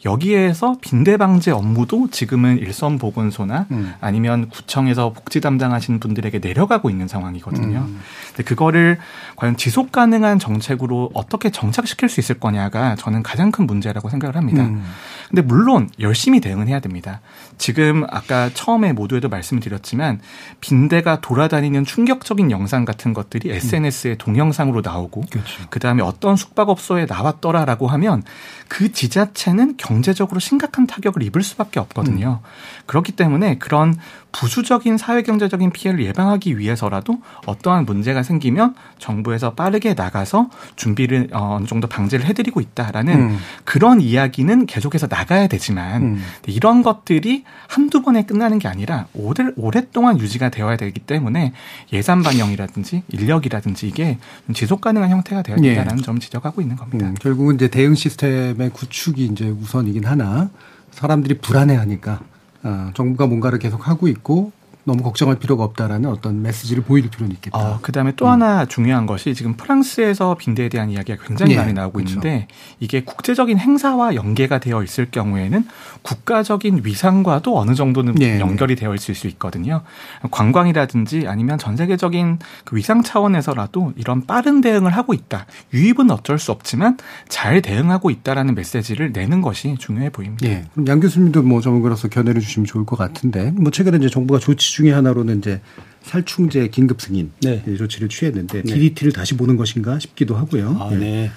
[0.06, 3.92] 여기에서 빈대 방제 업무도 지금은 일선 보건소나 음.
[4.00, 7.80] 아니면 구청에서 복지 담당하시는 분들에게 내려가고 있는 상황이거든요.
[7.80, 8.00] 음.
[8.28, 8.96] 근데 그거를
[9.36, 14.64] 과연 지속 가능한 정책으로 어떻게 정착시킬 수 있을 거냐가 저는 가장 큰 문제라고 생각을 합니다.
[14.64, 14.82] 음.
[15.28, 17.20] 근데 물론 열심히 대응은 해야 됩니다.
[17.58, 20.20] 지금 아까 처음에 모두에도 말씀을 드렸지만
[20.60, 25.64] 빈대가 돌아다니는 충격적인 영상 같은 것들이 SNS에 동영상으로 나오고 그렇죠.
[25.68, 28.22] 그다음에 어떤 숙박업소에 나왔더라라고 하면
[28.70, 32.38] 그 지자체는 경제적으로 심각한 타격을 입을 수밖에 없거든요.
[32.40, 32.48] 음.
[32.86, 33.96] 그렇기 때문에 그런
[34.30, 41.88] 부수적인 사회경제적인 피해를 예방하기 위해서라도 어떠한 문제가 생기면 정부에서 빠르게 나가서 준비를 어, 어느 정도
[41.88, 43.38] 방지를 해드리고 있다라는 음.
[43.64, 46.22] 그런 이야기는 계속해서 나가야 되지만 음.
[46.46, 51.52] 이런 것들이 한두 번에 끝나는 게 아니라 오래, 오랫동안 유지가 되어야 되기 때문에
[51.92, 54.18] 예산 반영이라든지 인력이라든지 이게
[54.54, 56.02] 지속 가능한 형태가 되어야 된다는 예.
[56.02, 57.08] 점을 지적하고 있는 겁니다.
[57.08, 60.50] 음, 결국은 이제 대응 시스템 의 구축이 이제 우선이긴 하나
[60.90, 62.20] 사람들이 불안해하니까
[62.62, 64.52] 어, 정부가 뭔가를 계속 하고 있고
[64.90, 67.58] 너무 걱정할 필요가 없다라는 어떤 메시지를 보일 필요는 있겠다.
[67.58, 68.30] 어, 그다음에 또 음.
[68.32, 72.14] 하나 중요한 것이 지금 프랑스에서 빈대에 대한 이야기가 굉장히 예, 많이 나오고 그렇죠.
[72.14, 72.48] 있는데
[72.80, 75.64] 이게 국제적인 행사와 연계가 되어 있을 경우에는
[76.02, 78.40] 국가적인 위상과도 어느 정도는 예.
[78.40, 79.82] 연결이 되어 있을 수 있거든요.
[80.30, 85.46] 관광이라든지 아니면 전 세계적인 그 위상 차원에서라도 이런 빠른 대응을 하고 있다.
[85.72, 86.98] 유입은 어쩔 수 없지만
[87.28, 90.48] 잘 대응하고 있다라는 메시지를 내는 것이 중요해 보입니다.
[90.48, 90.64] 예.
[90.72, 94.79] 그럼 양 교수님도 뭐 저번으로서 견해를 주시면 좋을 것 같은데 뭐 최근에 이제 정부가 조치
[94.80, 95.60] 중에 하나로는 이제
[96.02, 97.62] 살충제 긴급 승인 네.
[97.76, 98.74] 조치를 취했는데 네.
[98.74, 100.76] DDT를 다시 보는 것인가 싶기도 하고요.
[100.80, 100.96] 아, 네.
[100.96, 101.30] 네.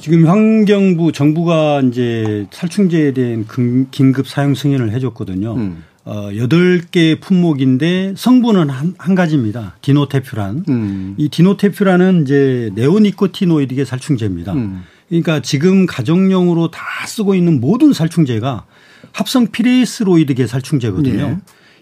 [0.00, 3.46] 지금 환경부 정부가 이제 살충제에 대한
[3.90, 5.54] 긴급 사용 승인을 해줬거든요.
[5.54, 5.84] 음.
[6.04, 9.76] 어, 8개 품목인데 성분은 한, 한 가지입니다.
[9.82, 10.64] 디노테퓨란.
[10.68, 11.14] 음.
[11.18, 14.54] 이 디노테퓨란은 이제 네오니코티노이드계 살충제입니다.
[14.54, 14.84] 음.
[15.08, 18.64] 그러니까 지금 가정용으로 다 쓰고 있는 모든 살충제가
[19.12, 21.28] 합성 피레스로이드계 살충제거든요.
[21.28, 21.38] 네.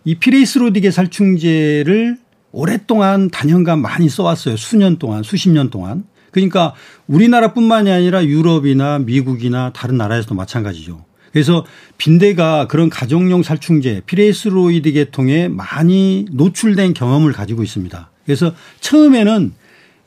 [0.07, 2.17] 이 피레스로이드계 살충제를
[2.53, 4.57] 오랫동안 다년간 많이 써왔어요.
[4.57, 6.05] 수년 동안, 수십 년 동안.
[6.31, 6.75] 그러니까
[7.09, 11.05] 우리나라뿐만이 아니라 유럽이나 미국이나 다른 나라에서도 마찬가지죠.
[11.33, 11.67] 그래서
[11.99, 18.11] 빈대가 그런 가정용 살충제 피레스로이드 계통에 많이 노출된 경험을 가지고 있습니다.
[18.25, 19.55] 그래서 처음에는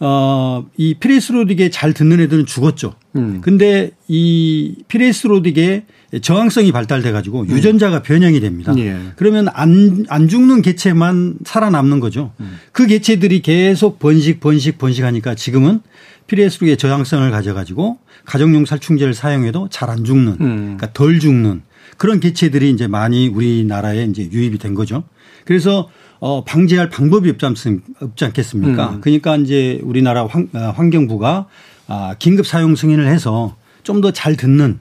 [0.02, 2.94] 어, 이 피레스로이드계 잘 듣는 애들은 죽었죠.
[3.18, 3.42] 음.
[3.42, 5.86] 근데 이 피레스로이드계
[6.22, 7.50] 저항성이 발달돼 가지고 음.
[7.50, 8.74] 유전자가 변형이 됩니다.
[8.78, 8.98] 예.
[9.18, 12.32] 그러면 안, 안 죽는 개체만 살아남는 거죠.
[12.40, 12.58] 음.
[12.72, 15.82] 그 개체들이 계속 번식, 번식, 번식하니까 지금은
[16.28, 20.56] 피레스로이드계 저항성을 가져가지고 가정용 살충제를 사용해도 잘 안 죽는, 음.
[20.78, 21.64] 그러니까 덜 죽는
[21.98, 25.04] 그런 개체들이 이제 많이 우리나라에 이제 유입이 된 거죠.
[25.46, 27.56] 그래서 어, 방지할 방법이 없지, 않,
[28.02, 28.90] 없지 않겠습니까?
[28.92, 29.02] 음.
[29.02, 31.48] 그러니까 이제 우리나라 환, 어, 환경부가
[31.88, 34.80] 아, 긴급 사용 승인을 해서 좀 더 잘 듣는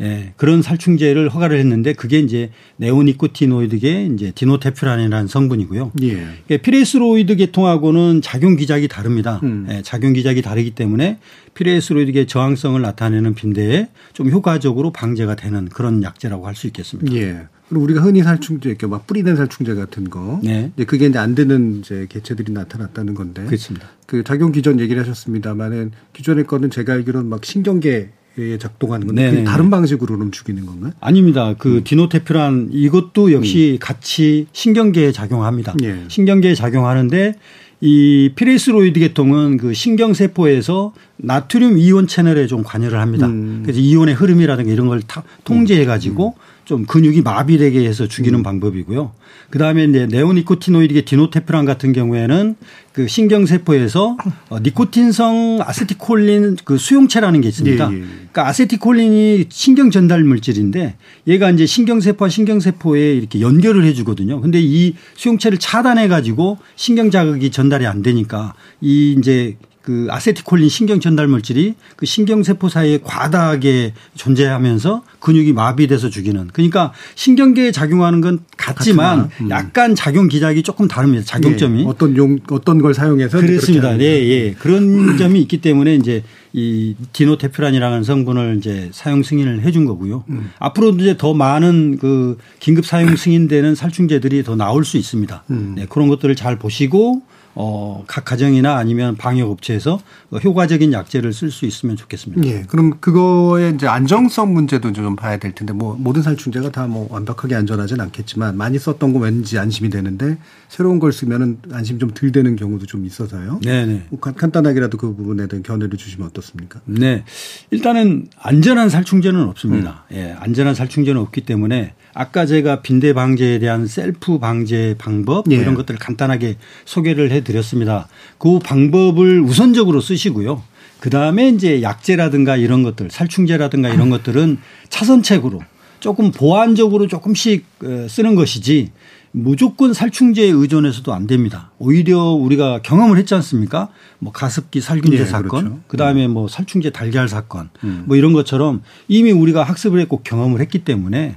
[0.00, 5.92] 예, 그런 살충제를 허가를 했는데 그게 이제 네오니코티노이드계 이제 디노테퓨란이라는 성분이고요.
[6.02, 6.56] 예.
[6.58, 9.40] 피레스로이드 계통하고는 작용 기작이 다릅니다.
[9.42, 9.66] 음.
[9.70, 11.18] 예, 작용 기작이 다르기 때문에
[11.54, 17.12] 피레스로이드계 저항성을 나타내는 빈대에 좀 효과적으로 방제가 되는 그런 약제라고 할 수 있겠습니다.
[17.16, 17.46] 예.
[17.68, 20.40] 그리고 우리가 흔히 살충제 이렇게 막 뿌리는 살충제 같은 거.
[20.42, 20.70] 네.
[20.74, 23.44] 근데 그게 이제 안 되는 이제 개체들이 나타났다는 건데.
[23.44, 23.88] 그렇습니다.
[24.06, 29.42] 그 작용 기전 얘기를 하셨습니다만은 기존의 거는 제가 알기로는 막 신경계 에 작동하는 건데 네
[29.42, 30.92] 다른 방식으로 는 죽이는 건가요?
[31.00, 31.56] 아닙니다.
[31.58, 31.80] 그 음.
[31.82, 33.78] 디노테퓨란 이것도 역시 음.
[33.80, 35.74] 같이 신경계에 작용합니다.
[35.82, 36.04] 예.
[36.06, 37.34] 신경계에 작용하는데
[37.80, 43.26] 이 피레스로이드 계통은 그 신경세포에서 나트륨 이온 채널에 좀 관여를 합니다.
[43.26, 43.62] 음.
[43.64, 45.00] 그래서 이온의 흐름이라든가 이런 걸
[45.42, 46.47] 통제해 가지고 음.
[46.68, 48.42] 좀 근육이 마비되게 해서 죽이는 음.
[48.42, 49.12] 방법이고요.
[49.48, 52.56] 그 다음에 이제 네오니코티노이드계 디노테퓨란 같은 경우에는
[52.92, 54.18] 그 신경세포에서
[54.50, 57.90] 어, 니코틴성 아세틸콜린 그 수용체라는 게 있습니다.
[57.90, 58.00] 예, 예.
[58.00, 60.96] 그러니까 아세틸콜린이 신경 전달 물질인데
[61.26, 64.42] 얘가 이제 신경세포와 신경세포에 이렇게 연결을 해주거든요.
[64.42, 68.52] 근데 이 수용체를 차단해 가지고 신경 자극이 전달이 안 되니까
[68.82, 69.56] 이 이제
[69.88, 76.50] 그 아세티콜린 신경 전달 물질이 그 신경 세포 사이에 과다하게 존재하면서 근육이 마비돼서 죽이는.
[76.52, 79.48] 그러니까 신경계에 작용하는 건 같지만 음.
[79.48, 81.24] 약간 작용 기작이 조금 다릅니다.
[81.24, 81.84] 작용점이.
[81.84, 83.40] 예, 어떤 용, 어떤 걸 사용해서.
[83.40, 83.96] 그렇습니다.
[83.96, 84.52] 네, 예.
[84.52, 86.22] 그런 점이 있기 때문에 이제
[86.52, 90.24] 이 디노테퓨란이라는 성분을 이제 사용 승인을 해준 거고요.
[90.28, 90.50] 음.
[90.58, 95.44] 앞으로도 이제 더 많은 그 긴급 사용 승인되는 살충제들이 더 나올 수 있습니다.
[95.48, 95.72] 음.
[95.78, 97.22] 네, 그런 것들을 잘 보시고
[97.54, 100.00] 어, 각 가정이나 아니면 방역 업체에서
[100.44, 102.46] 효과적인 약제를 쓸 수 있으면 좋겠습니다.
[102.48, 102.62] 예.
[102.68, 107.54] 그럼 그거의 이제 안정성 문제도 좀 봐야 될 텐데 뭐 모든 살충제가 다 뭐 완벽하게
[107.54, 110.38] 안전하진 않겠지만 많이 썼던 거 왠지 안심이 되는데
[110.68, 113.60] 새로운 걸 쓰면은 안심 좀 덜 되는 경우도 좀 있어서요.
[113.62, 114.02] 네, 네.
[114.08, 116.80] 뭐 간단하게라도 그 부분에 대한 견해를 주시면 어떻습니까?
[116.86, 117.24] 네.
[117.70, 120.04] 일단은 안전한 살충제는 없습니다.
[120.12, 120.16] 음.
[120.16, 120.36] 예.
[120.38, 125.60] 안전한 살충제는 없기 때문에 아까 제가 빈대 방제에 대한 셀프 방제 방법 뭐 예.
[125.60, 128.08] 이런 것들을 간단하게 소개를 해 드렸습니다.
[128.38, 130.60] 그 방법을 우선적으로 쓰시고요.
[130.98, 134.58] 그 다음에 이제 약제라든가 이런 것들, 살충제라든가 이런 것들은
[134.88, 135.60] 차선책으로
[136.00, 138.90] 조금 보완적으로 조금씩 어, 쓰는 것이지
[139.30, 141.70] 무조건 살충제에 의존해서도 안 됩니다.
[141.78, 143.90] 오히려 우리가 경험을 했지 않습니까?
[144.18, 145.80] 뭐 가습기 살균제 네, 사건, 그렇죠.
[145.86, 148.02] 그다음에 뭐 살충제 달걀 사건, 음.
[148.06, 151.36] 뭐 이런 것처럼 이미 우리가 학습을 했고 경험을 했기 때문에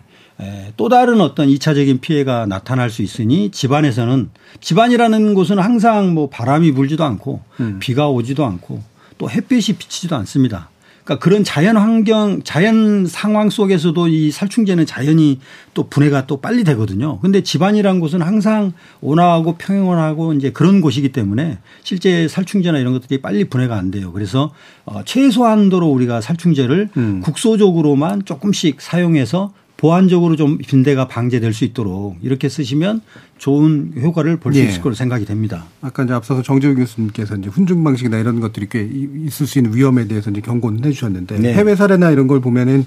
[0.77, 4.29] 또 다른 어떤 2차적인 피해가 나타날 수 있으니 집안에서는
[4.59, 7.77] 집안이라는 곳은 항상 뭐 바람이 불지도 않고 음.
[7.79, 8.81] 비가 오지도 않고
[9.17, 10.69] 또 햇빛이 비치지도 않습니다.
[11.03, 15.39] 그러니까 그런 자연 환경, 자연 상황 속에서도 이 살충제는 자연히
[15.73, 17.19] 또 분해가 또 빨리 되거든요.
[17.19, 23.45] 근데 집안이란 곳은 항상 온화하고 평온하고 이제 그런 곳이기 때문에 실제 살충제나 이런 것들이 빨리
[23.45, 24.11] 분해가 안 돼요.
[24.11, 24.53] 그래서
[24.85, 27.21] 어 최소한도로 우리가 살충제를 음.
[27.21, 33.01] 국소적으로만 조금씩 사용해서 보완적으로 좀 빈대가 방제될 수 있도록 이렇게 쓰시면
[33.39, 34.65] 좋은 효과를 볼수 예.
[34.65, 35.65] 있을 거로 생각이 됩니다.
[35.81, 38.87] 아까 이제 앞서서 정재우 교수님께서 이제 훈중 방식이나 이런 것들이 꽤
[39.25, 41.53] 있을 수 있는 위험에 대해서 이제 경고는 해 주셨는데 네.
[41.55, 42.85] 해외 사례나 이런 걸 보면은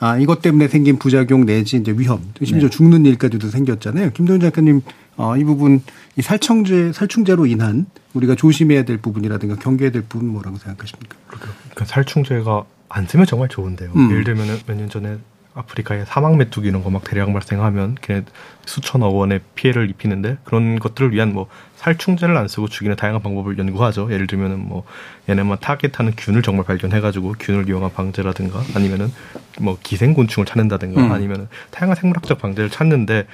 [0.00, 2.70] 아, 이것 때문에 생긴 부작용 내지 이제 위험, 심지어 네.
[2.70, 4.10] 죽는 일까지도 생겼잖아요.
[4.10, 4.80] 김도현 작가님,
[5.16, 5.80] 어, 이 부분,
[6.16, 11.16] 이 살충제, 살충제로 인한 우리가 조심해야 될 부분이라든가 경계해야 될 부분 뭐라고 생각하십니까?
[11.28, 13.92] 그러니까 살충제가 안 쓰면 정말 좋은데요.
[13.94, 14.10] 음.
[14.10, 15.18] 예를 들면 몇 년 전에
[15.54, 18.22] 아프리카에 사막 메뚜기 이런 거 막 대량 발생하면 걔네
[18.64, 24.12] 수천억 원의 피해를 입히는데 그런 것들을 위한 뭐 살충제를 안 쓰고 죽이는 다양한 방법을 연구하죠.
[24.12, 24.84] 예를 들면은 뭐
[25.28, 29.12] 얘네만 타겟하는 균을 정말 발견해가지고 균을 이용한 방제라든가 아니면은
[29.60, 31.12] 뭐 기생곤충을 찾는다든가 음.
[31.12, 33.26] 아니면은 다양한 생물학적 방제를 찾는데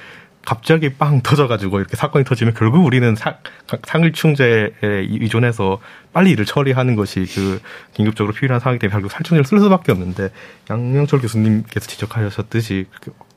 [0.49, 3.37] 갑자기 빵 터져가지고 이렇게 사건이 터지면 결국 우리는 사,
[3.83, 5.79] 상일충제에 의존해서
[6.11, 7.61] 빨리 일을 처리하는 것이 그
[7.93, 10.31] 긴급적으로 필요한 상황이기 때문에 결국 살충제를 쓸 수밖에 없는데
[10.71, 12.87] 양명철 교수님께서 지적하셨듯이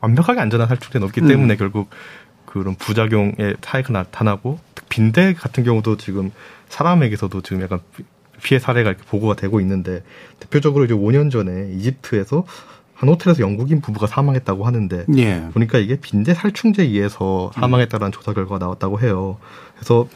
[0.00, 1.28] 완벽하게 안전한 살충제는 없기 음.
[1.28, 1.58] 때문에 음.
[1.58, 1.90] 결국
[2.46, 4.58] 그런 부작용의 차이가 나타나고
[4.88, 6.30] 빈대 같은 경우도 지금
[6.70, 7.80] 사람에게서도 지금 약간
[8.42, 10.02] 피해 사례가 이렇게 보고가 되고 있는데
[10.40, 12.46] 대표적으로 이제 5년 전에 이집트에서
[13.02, 15.48] 한 호텔에서 영국인 부부가 사망했다고 하는데 예.
[15.52, 18.12] 보니까 이게 빈대 살충제에 의해서 사망했다라는 음.
[18.12, 19.38] 조사 결과가 나왔다고 해요.
[19.74, 20.06] 그래서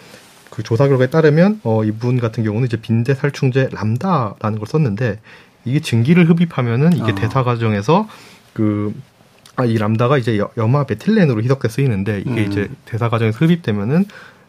[0.50, 5.18] 그 조사 결과에 따르면 어 이분 같은 경우는 이제 빈대 살충제 람다라는 걸 썼는데
[5.64, 7.14] 이게 증기를 흡입하면은 이게 어.
[7.16, 8.08] 대사 과정에서
[8.52, 8.94] 그
[9.56, 12.52] 아, 이 람다가 이제 염화 베틸렌으로 희석돼 쓰이는데 이게 음.
[12.52, 14.04] 이제 대사 과정에서 흡입되면은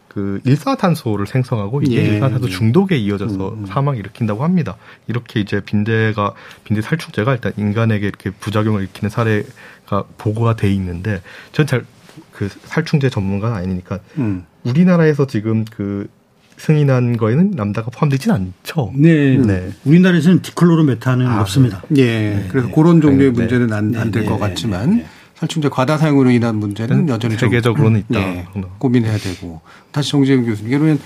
[0.08, 2.04] 그 일산화탄소를 생성하고 이게 예.
[2.06, 3.66] 일산화탄소 중독에 이어져서 음.
[3.66, 4.76] 사망을 일으킨다고 합니다.
[5.06, 6.34] 이렇게 이제 빈대가
[6.64, 11.20] 빈대 살충제가 일단 인간에게 이렇게 부작용을 일으키는 사례가 보고가 돼 있는데
[11.52, 11.84] 전 잘
[12.32, 14.44] 그 살충제 전문가는 아니니까 음.
[14.64, 16.08] 우리나라에서 지금 그
[16.56, 18.92] 승인한 거에는 람다가 포함되지는 않죠.
[18.96, 19.36] 네.
[19.36, 19.70] 네.
[19.84, 21.82] 우리나라에서는 디클로로메탄은 아, 없습니다.
[21.96, 22.04] 예.
[22.04, 22.46] 네.
[22.48, 23.38] 그래서 그런 종류의 네.
[23.38, 24.38] 문제는 안 될것 네.
[24.38, 25.04] 같지만
[25.38, 28.18] 살충제 과다 사용으로 인한 문제는 네, 여전히 세계적으로는 있다.
[28.18, 28.44] 네,
[28.78, 29.60] 고민해야 되고.
[29.92, 30.98] 다시 정재영 교수님 그러면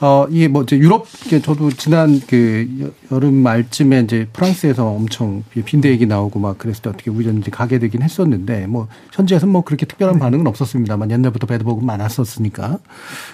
[0.00, 6.04] 어 이게 뭐 이제 유럽 저도 지난 그 여름 말쯤에 이제 프랑스에서 엄청 빈대 얘기
[6.04, 10.48] 나오고 막 그랬을 때 어떻게 우연히 가게 되긴 했었는데 뭐 현지에서 뭐 그렇게 특별한 반응은
[10.48, 12.78] 없었습니다만 옛날부터 배드복은 많았었으니까.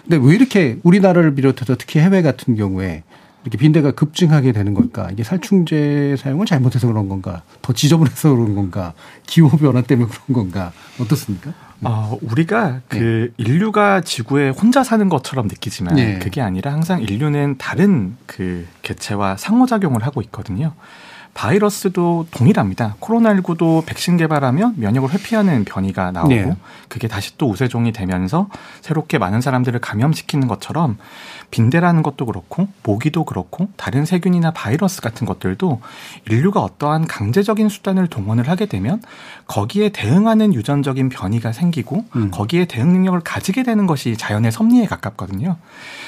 [0.02, 3.04] 근데 왜 이렇게 우리나라를 비롯해서 특히 해외 같은 경우에
[3.44, 5.08] 이렇게 빈대가 급증하게 되는 걸까?
[5.10, 7.42] 이게 살충제 사용을 잘못해서 그런 건가?
[7.60, 8.94] 더 지저분해서 그런 건가?
[9.26, 10.72] 기후 변화 때문에 그런 건가?
[11.00, 11.52] 어떻습니까?
[11.84, 13.44] 어, 우리가 그 네.
[13.44, 16.18] 인류가 지구에 혼자 사는 것처럼 느끼지만 네.
[16.20, 20.74] 그게 아니라 항상 인류는 다른 그 개체와 상호작용을 하고 있거든요.
[21.34, 22.96] 바이러스도 동일합니다.
[23.00, 26.56] 코로나19도 백신 개발하면 면역을 회피하는 변이가 나오고 네.
[26.88, 28.48] 그게 다시 또 우세종이 되면서
[28.82, 30.98] 새롭게 많은 사람들을 감염시키는 것처럼
[31.52, 35.80] 빈대라는 것도 그렇고 모기도 그렇고 다른 세균이나 바이러스 같은 것들도
[36.28, 39.00] 인류가 어떠한 강제적인 수단을 동원을 하게 되면
[39.46, 42.30] 거기에 대응하는 유전적인 변이가 생기고 음.
[42.32, 45.58] 거기에 대응 능력을 가지게 되는 것이 자연의 섭리에 가깝거든요.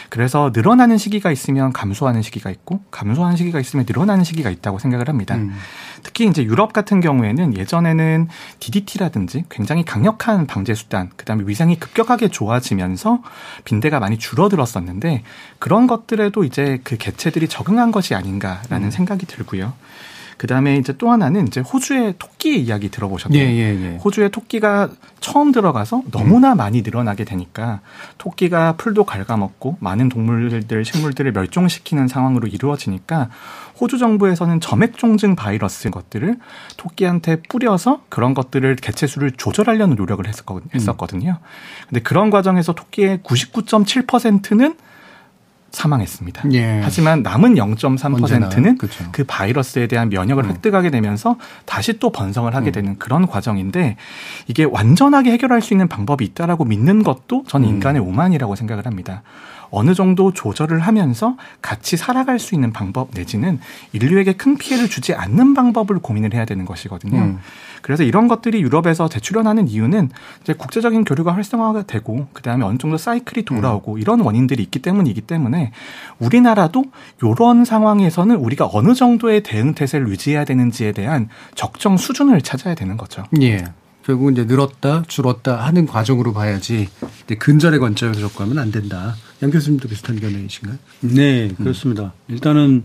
[0.08, 5.34] 그래서 늘어나는 시기가 있으면 감소하는 시기가 있고 감소하는 시기가 있으면 늘어나는 시기가 있다고 생각을 합니다.
[5.36, 5.54] 음.
[6.02, 8.28] 특히 이제 유럽 같은 경우에는 예전에는
[8.60, 13.22] DDT라든지 굉장히 강력한 방제 수단, 그다음에 위생이 급격하게 좋아지면서
[13.64, 15.22] 빈대가 많이 줄어들었었는데
[15.58, 18.90] 그런 것들에도 이제 그 개체들이 적응한 것이 아닌가라는 음.
[18.90, 19.72] 생각이 들고요.
[20.36, 23.40] 그 다음에 이제 또 하나는 이제 호주의 토끼 이야기 들어보셨나요?
[23.40, 23.96] 예, 예, 예.
[24.04, 26.58] 호주의 토끼가 처음 들어가서 너무나 음.
[26.58, 27.80] 많이 늘어나게 되니까
[28.18, 33.30] 토끼가 풀도 갉아먹고 많은 동물들, 식물들을 멸종시키는 상황으로 이루어지니까
[33.80, 36.36] 호주 정부에서는 점액종증 바이러스 것들을
[36.76, 41.30] 토끼한테 뿌려서 그런 것들을 개체 수를 조절하려는 노력을 했었거든요.
[41.30, 41.44] 음.
[41.88, 44.76] 근데 그런 과정에서 토끼의 99.7%는
[45.74, 46.44] 사망했습니다.
[46.52, 46.80] 예.
[46.82, 49.04] 하지만 남은 0.3%는 그렇죠.
[49.12, 50.50] 그 바이러스에 대한 면역을 음.
[50.50, 52.72] 획득하게 되면서 다시 또 번성을 하게 음.
[52.72, 53.96] 되는 그런 과정인데
[54.46, 57.74] 이게 완전하게 해결할 수 있는 방법이 있다라고 믿는 것도 저는 음.
[57.74, 59.22] 인간의 오만이라고 생각을 합니다.
[59.74, 63.60] 어느 정도 조절을 하면서 같이 살아갈 수 있는 방법 내지는
[63.92, 67.18] 인류에게 큰 피해를 주지 않는 방법을 고민을 해야 되는 것이거든요.
[67.18, 67.38] 음.
[67.82, 70.10] 그래서 이런 것들이 유럽에서 대출현하는 이유는
[70.40, 73.98] 이제 국제적인 교류가 활성화가 되고 그다음에 어느 정도 사이클이 돌아오고 음.
[73.98, 75.72] 이런 원인들이 있기 때문이기 때문에
[76.18, 76.84] 우리나라도
[77.22, 83.24] 이런 상황에서는 우리가 어느 정도의 대응 태세를 유지해야 되는지에 대한 적정 수준을 찾아야 되는 거죠.
[83.42, 83.64] 예.
[84.04, 86.88] 결국 이제 늘었다 줄었다 하는 과정으로 봐야지
[87.38, 89.14] 근절의 관점에서 접근하면 안 된다.
[89.44, 90.78] 양 교수님도 비슷한 견해이신가요?
[91.00, 92.14] 네, 그렇습니다.
[92.28, 92.32] 음.
[92.32, 92.84] 일단은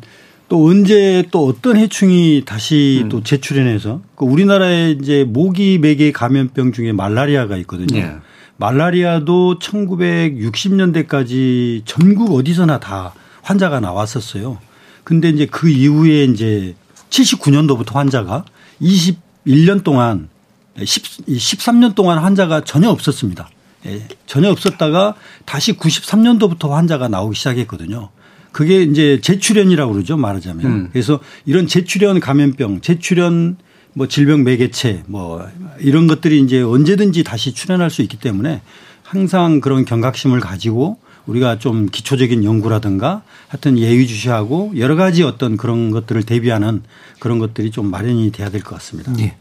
[0.50, 3.10] 또 언제 또 어떤 해충이 다시 음.
[3.10, 7.98] 또 재출현해서 그 우리나라에 이제 모기 매개 감염병 중에 말라리아가 있거든요.
[7.98, 8.14] 네.
[8.58, 14.58] 말라리아도 1960년대까지 전국 어디서나 다 환자가 나왔었어요.
[15.06, 16.76] 근데 이제 그 이후에 이제
[17.10, 18.44] 79년도부터 환자가
[18.82, 20.28] 21년 동안
[20.84, 23.48] 10, 13년 동안 환자가 전혀 없었습니다.
[23.86, 25.16] 예, 전혀 없었다가
[25.46, 28.10] 다시 93년도부터 환자가 나오기 시작했거든요.
[28.52, 30.66] 그게 이제 재출현이라고 그러죠 말하자면.
[30.66, 30.90] 음.
[30.92, 33.58] 그래서 이런 재출현 감염병, 재출현
[33.94, 35.48] 뭐 질병 매개체 뭐
[35.80, 38.62] 이런 것들이 이제 언제든지 다시 출현할 수 있기 때문에
[39.04, 46.24] 항상 그런 경각심을 가지고 우리가 좀 기초적인 연구라든가 하여튼 예의주시하고 여러 가지 어떤 그런 것들을
[46.24, 46.82] 대비하는
[47.20, 49.14] 그런 것들이 좀 마련이 돼야 될 것 같습니다.
[49.20, 49.36] 예.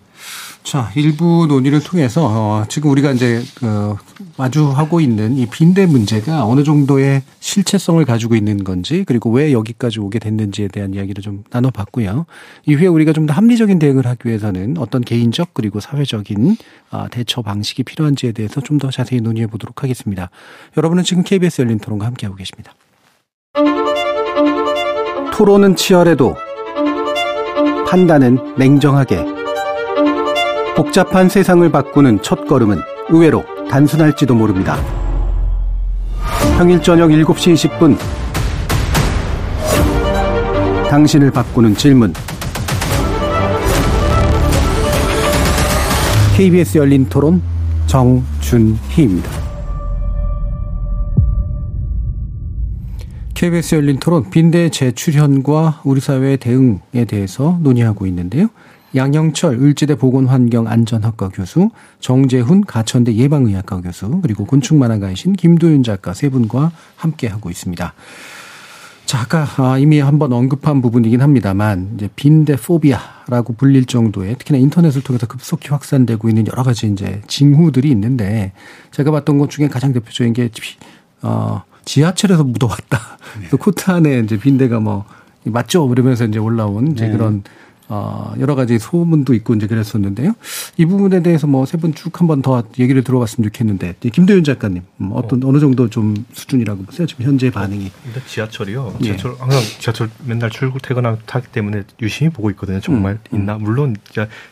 [0.68, 3.96] 자, 일부 논의를 통해서 어, 지금 우리가 이제 그
[4.36, 10.18] 마주하고 있는 이 빈대 문제가 어느 정도의 실체성을 가지고 있는 건지 그리고 왜 여기까지 오게
[10.18, 12.26] 됐는지에 대한 이야기를 좀 나눠봤고요.
[12.66, 16.56] 이후에 우리가 좀 더 합리적인 대응을 하기 위해서는 어떤 개인적 그리고 사회적인
[16.90, 20.28] 아, 대처 방식이 필요한지에 대해서 좀 더 자세히 논의해 보도록 하겠습니다.
[20.76, 22.74] 여러분은 지금 KBS 열린 토론과 함께하고 계십니다.
[25.32, 26.36] 토론은 치열해도
[27.88, 29.37] 판단은 냉정하게
[30.78, 34.76] 복잡한 세상을 바꾸는 첫 걸음은 의외로 단순할지도 모릅니다.
[36.56, 37.98] 평일 저녁 7시 20분
[40.88, 42.12] 당신을 바꾸는 질문
[46.36, 47.42] KBS 열린 토론
[47.88, 49.28] 정준희입니다.
[53.34, 58.48] KBS 열린 토론 빈대 재출현과 우리 사회의 대응에 대해서 논의하고 있는데요.
[58.94, 61.70] 양영철 을지대 보건환경안전학과 교수,
[62.00, 67.92] 정재훈 가천대 예방의학과 교수, 그리고 곤충만화가이신 김도윤 작가 세 분과 함께 하고 있습니다.
[69.08, 75.02] 자, 아까 아, 이미 한번 언급한 부분이긴 합니다만 이제 빈대 포비아라고 불릴 정도의 특히나 인터넷을
[75.02, 78.52] 통해서 급속히 확산되고 있는 여러 가지 이제 징후들이 있는데
[78.90, 80.50] 제가 봤던 것 중에 가장 대표적인 게
[81.22, 83.18] 어, 지하철에서 묻어왔다.
[83.40, 83.56] 네.
[83.58, 85.06] 코트 안에 이제 빈대가 뭐
[85.44, 85.88] 맞죠?
[85.88, 87.12] 그러면서 이제 올라온 이제 네.
[87.12, 87.42] 그런
[87.90, 90.34] 어, 여러 가지 소문도 있고 이제 그랬었는데요.
[90.76, 95.10] 이 부분에 대해서 뭐 세 분 쭉 한번 더 얘기를 들어봤으면 좋겠는데 김도윤 작가님 음,
[95.12, 95.52] 어떤 어.
[95.52, 97.06] 느 정도 좀 수준이라고 보세요?
[97.06, 97.90] 지금 현재 반응이.
[98.04, 98.96] 근데 지하철이요.
[99.00, 99.04] 예.
[99.04, 99.36] 지하철 예.
[99.38, 102.80] 항상 지하철 맨날 출근 퇴근하고 타기 때문에 유심히 보고 있거든요.
[102.80, 103.38] 정말 음, 음.
[103.40, 103.54] 있나?
[103.58, 103.96] 물론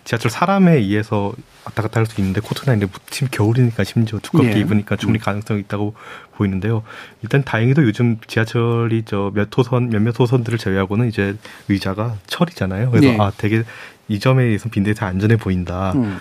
[0.05, 1.35] 지하철 사람에 의해서
[1.65, 4.61] 왔다 갔다 할 수 있는데 코트나 이제 지금 겨울이니까 심지어 두껍게 예.
[4.61, 5.25] 입으니까 충분히 음.
[5.25, 5.95] 가능성이 있다고
[6.37, 6.83] 보이는데요.
[7.23, 11.37] 일단 다행히도 요즘 지하철이 저 몇 호선 몇몇 호선들을 제외하고는 이제
[11.69, 12.91] 의자가 철이잖아요.
[12.91, 13.19] 그래서 네.
[13.21, 13.65] 아 되게
[14.09, 16.19] 이 점에 의해서 빈대에서 안전해 보인다라고 음.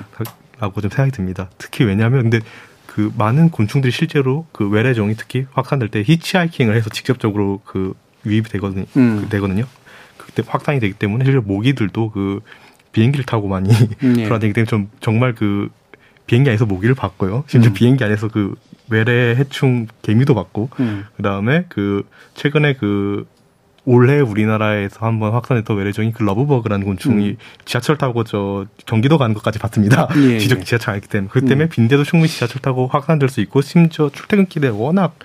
[0.59, 1.49] 좀 생각이 듭니다.
[1.57, 2.39] 특히 왜냐하면 근데
[2.88, 7.93] 그 많은 곤충들이 실제로 그 외래종이 특히 확산될 때 히치하이킹을 해서 직접적으로 그
[8.26, 8.86] 유입이 되거든요.
[8.97, 9.22] 음.
[9.22, 9.66] 그 되거든요.
[10.34, 12.41] 때 확산이 되기 때문에 실제 모기들도 그
[12.91, 14.24] 비행기를 타고 많이 네.
[14.24, 15.70] 돌아다니기 때문에 좀 정말 그
[16.28, 17.43] 비행기 안에서 모기를 봤고요.
[17.47, 17.74] 심지어 음.
[17.74, 18.55] 비행기 안에서 그
[18.89, 21.05] 외래 해충 개미도 봤고 음.
[21.17, 22.03] 그다음에 그
[22.36, 23.25] 최근에 그
[23.86, 27.38] 올해 우리나라에서 한번 확산했던 외래종이 그 러브버그라는 곤충이 음.
[27.65, 30.09] 지하철 타고 저 경기도 가는 것까지 봤습니다.
[30.17, 30.63] 예, 지적 예.
[30.63, 31.69] 지하철 아니기 때문에 그 때문에 음.
[31.69, 35.15] 빈대도 충분히 지하철 타고 확산될 수 있고 심지어 출퇴근길에 워낙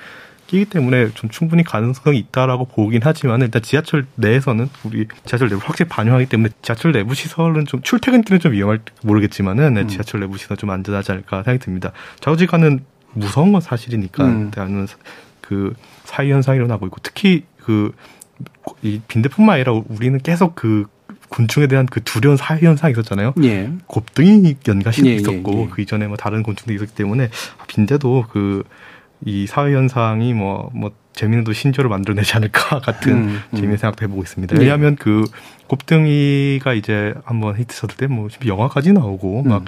[0.46, 5.88] 끼기 때문에 좀 충분히 가능성이 있다라고 보긴 하지만 일단 지하철 내에서는 우리 지하철 내부 확실히
[5.88, 9.88] 반영하기 때문에 지하철 내부 시설은 좀 출퇴근길은 좀 위험할 모르겠지만은 네, 음.
[9.88, 11.92] 지하철 내부 시설 좀 안전하지 않을까 생각이 듭니다.
[12.18, 12.80] 좌우지간은
[13.12, 14.50] 무서운 건 사실이니까 음.
[14.50, 14.86] 대한은
[15.40, 17.92] 그 사회 현상이 일어나고 있고 특히 그
[18.82, 20.86] 이 빈대뿐만 아니라 우리는 계속 그
[21.28, 23.34] 곤충에 대한 그 두려운 사회 현상이 있었잖아요.
[23.42, 23.70] 예.
[23.86, 25.68] 곱등이 연가시 예, 예, 있었고 예.
[25.70, 27.28] 그 이전에 뭐 다른 곤충도 있었기 때문에
[27.68, 28.64] 빈대도 그
[29.24, 33.40] 이 사회 현상이 뭐뭐 재미있는 또 신조를 만들어내지 않을까 같은 음, 음.
[33.50, 34.56] 재미있는 생각도 해보고 있습니다.
[34.56, 34.61] 예.
[34.61, 35.24] 왜냐하면 그
[35.66, 39.66] 곱등이가 이제 한번 히트 쳤을 때 뭐 영화까지 나오고 막 음.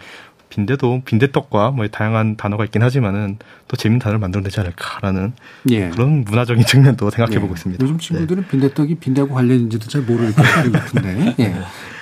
[0.53, 3.39] 빈대도 빈대떡과 뭐 다양한 단어가 있긴 하지만은
[3.69, 5.33] 또 재밌는 단어를 만들어내지 않을까라는
[5.71, 5.89] 예.
[5.89, 7.55] 그런 문화적인 측면도 생각해보고 예.
[7.55, 7.83] 있습니다.
[7.83, 11.35] 요즘 친구들은 빈대떡이 빈대하고 관련인지도 잘 모르는 것 같은데.
[11.41, 11.55] 예.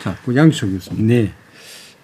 [0.03, 1.07] 자, 그 양주철 교수님.
[1.07, 1.33] 네.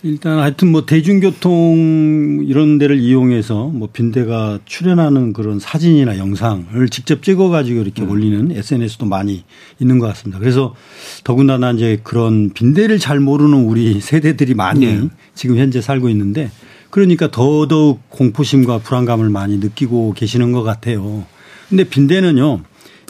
[0.07, 7.49] 일단 하여튼 뭐 대중교통 이런 데를 이용해서 뭐 빈대가 출연하는 그런 사진이나 영상을 직접 찍어
[7.49, 8.11] 가지고 이렇게 음.
[8.11, 9.43] 올리는 SNS도 많이
[9.81, 10.39] 있는 것 같습니다.
[10.39, 10.77] 그래서
[11.25, 15.09] 더군다나 이제 그런 빈대를 잘 모르는 우리 세대들이 많이 네.
[15.35, 16.53] 지금 현재 살고 있는데
[16.91, 21.25] 그러니까 더더욱 공포심과 불안감을 많이 느끼고 계시는 것 같아요.
[21.69, 22.61] 근데 빈대는요.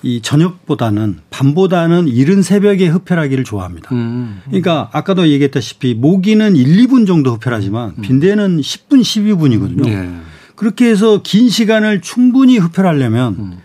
[0.07, 3.92] 이 저녁보다는 밤보다는 이른 새벽에 흡혈하기를 좋아합니다.
[3.92, 4.40] 음.
[4.44, 9.88] 그러니까 아까도 얘기했다시피 모기는 1, 2분 정도 흡혈하지만 빈대는 10분, 12분이거든요.
[9.88, 10.09] 예.
[10.54, 13.59] 그렇게 해서 긴 시간을 충분히 흡혈하려면 음.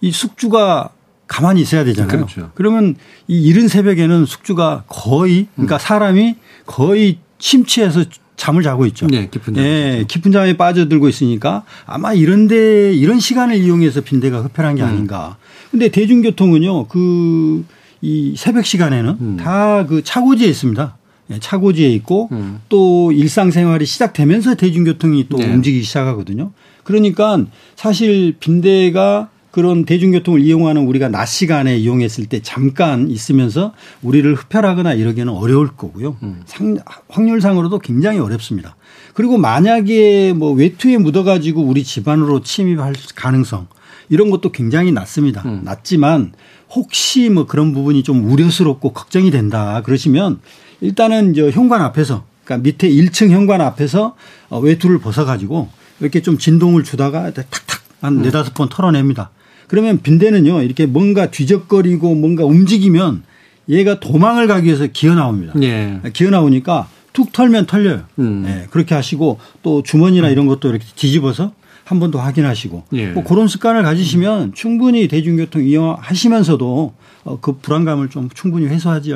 [0.00, 0.90] 이 숙주가
[1.28, 2.26] 가만히 있어야 되잖아요.
[2.26, 2.50] 그렇죠.
[2.56, 2.96] 그러면
[3.28, 6.34] 이 이른 새벽에는 숙주가 거의 그러니까 사람이
[6.66, 8.04] 거의 심취해서
[8.36, 9.06] 잠을 자고 있죠.
[9.06, 14.74] 네, 깊은 잠을 예, 깊은 잠에 빠져들고 있으니까 아마 이런데 이런 시간을 이용해서 빈대가 흡혈한
[14.74, 14.88] 게 음.
[14.88, 15.36] 아닌가.
[15.74, 17.64] 근데 대중교통은요, 그,
[18.00, 19.36] 이 새벽 시간에는 음.
[19.38, 20.96] 다그 차고지에 있습니다.
[21.32, 22.60] 예, 차고지에 있고 음.
[22.68, 25.52] 또 일상생활이 시작되면서 대중교통이 또 네.
[25.52, 26.52] 움직이기 시작하거든요.
[26.84, 27.44] 그러니까
[27.74, 33.72] 사실 빈대가 그런 대중교통을 이용하는 우리가 낮 시간에 이용했을 때 잠깐 있으면서
[34.02, 36.18] 우리를 흡혈하거나 이러기는 어려울 거고요.
[36.22, 36.42] 음.
[36.46, 36.76] 상,
[37.08, 38.76] 확률상으로도 굉장히 어렵습니다.
[39.12, 43.66] 그리고 만약에 뭐 외투에 묻어가지고 우리 집안으로 침입할 가능성
[44.08, 45.42] 이런 것도 굉장히 낮습니다.
[45.46, 45.62] 음.
[45.64, 46.32] 낮지만
[46.70, 50.40] 혹시 뭐 그런 부분이 좀 우려스럽고 걱정이 된다 그러시면
[50.80, 54.16] 일단은 저 현관 앞에서 그러니까 밑에 1층 현관 앞에서
[54.50, 55.68] 어, 외투를 벗어가지고
[56.00, 59.30] 이렇게 좀 진동을 주다가 탁탁 한 네다섯 번 털어냅니다.
[59.66, 63.22] 그러면 빈대는요 이렇게 뭔가 뒤적거리고 뭔가 움직이면
[63.68, 65.54] 얘가 도망을 가기 위해서 기어 나옵니다.
[65.62, 66.00] 예.
[66.12, 68.02] 기어 나오니까 툭 털면 털려요.
[68.18, 68.44] 음.
[68.46, 71.52] 예, 그렇게 하시고 또 주머니나 이런 것도 이렇게 뒤집어서
[71.84, 73.08] 한 번 더 확인하시고 예.
[73.12, 79.14] 뭐 그런 습관을 가지시면 충분히 대중교통 이용하시면서도 어, 그 불안감을 좀 충분히 해소하지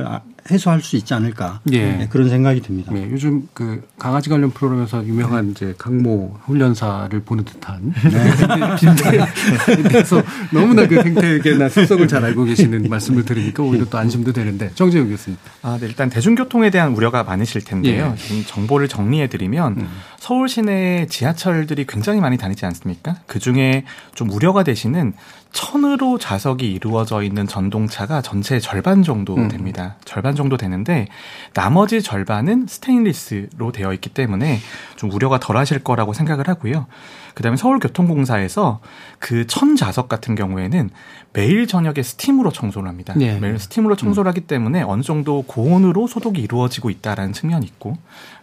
[0.50, 1.78] 해소할 수 있지 않을까 예.
[1.78, 2.92] 네, 그런 생각이 듭니다.
[2.96, 7.92] 예, 요즘 그 강아지 관련 프로그램에서 유명한 이제 강모 훈련사를 보는 듯한
[8.78, 10.22] 빈대에 대해서
[10.52, 15.38] 너무나 그 생태계나 습성을 잘 알고 계시는 말씀을 들으니까 오히려 또 안심도 되는데 정재영 교수님.
[15.62, 18.14] 아, 네, 일단 대중교통에 대한 우려가 많으실 텐데요.
[18.16, 18.22] 예.
[18.22, 19.88] 지금 정보를 정리해 드리면 음.
[20.18, 23.16] 서울 시내 지하철들이 굉장히 많이 다니지 않습니까?
[23.26, 23.84] 그 중에
[24.14, 25.12] 좀 우려가 되시는
[25.52, 29.48] 천으로 좌석이 이루어져 있는 전동차가 전체의 절반 정도 음.
[29.48, 29.96] 됩니다.
[30.04, 31.08] 절반 정도 되는데
[31.54, 34.60] 나머지 절반은 스테인리스로 되어 있기 때문에
[34.96, 36.86] 좀 우려가 덜 하실 거라고 생각을 하고요.
[37.34, 38.80] 그다음에 서울교통공사에서
[39.18, 40.90] 그 천 좌석 같은 경우에는
[41.32, 43.14] 매일 저녁에 스팀으로 청소를 합니다.
[43.16, 43.38] 네.
[43.40, 47.96] 매일 스팀으로 청소를 하기 때문에 어느 정도 고온으로 소독이 이루어지고 있다라는 측면이 있고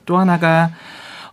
[0.06, 0.72] 또 하나가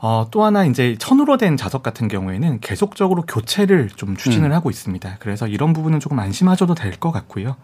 [0.04, 5.16] 어, 또 하나 이제 천으로 된 좌석 같은 경우에는 계속적으로 교체를 좀 추진을 하고 있습니다.
[5.20, 7.56] 그래서 이런 부분은 조금 안심하셔도 될 것 같고요.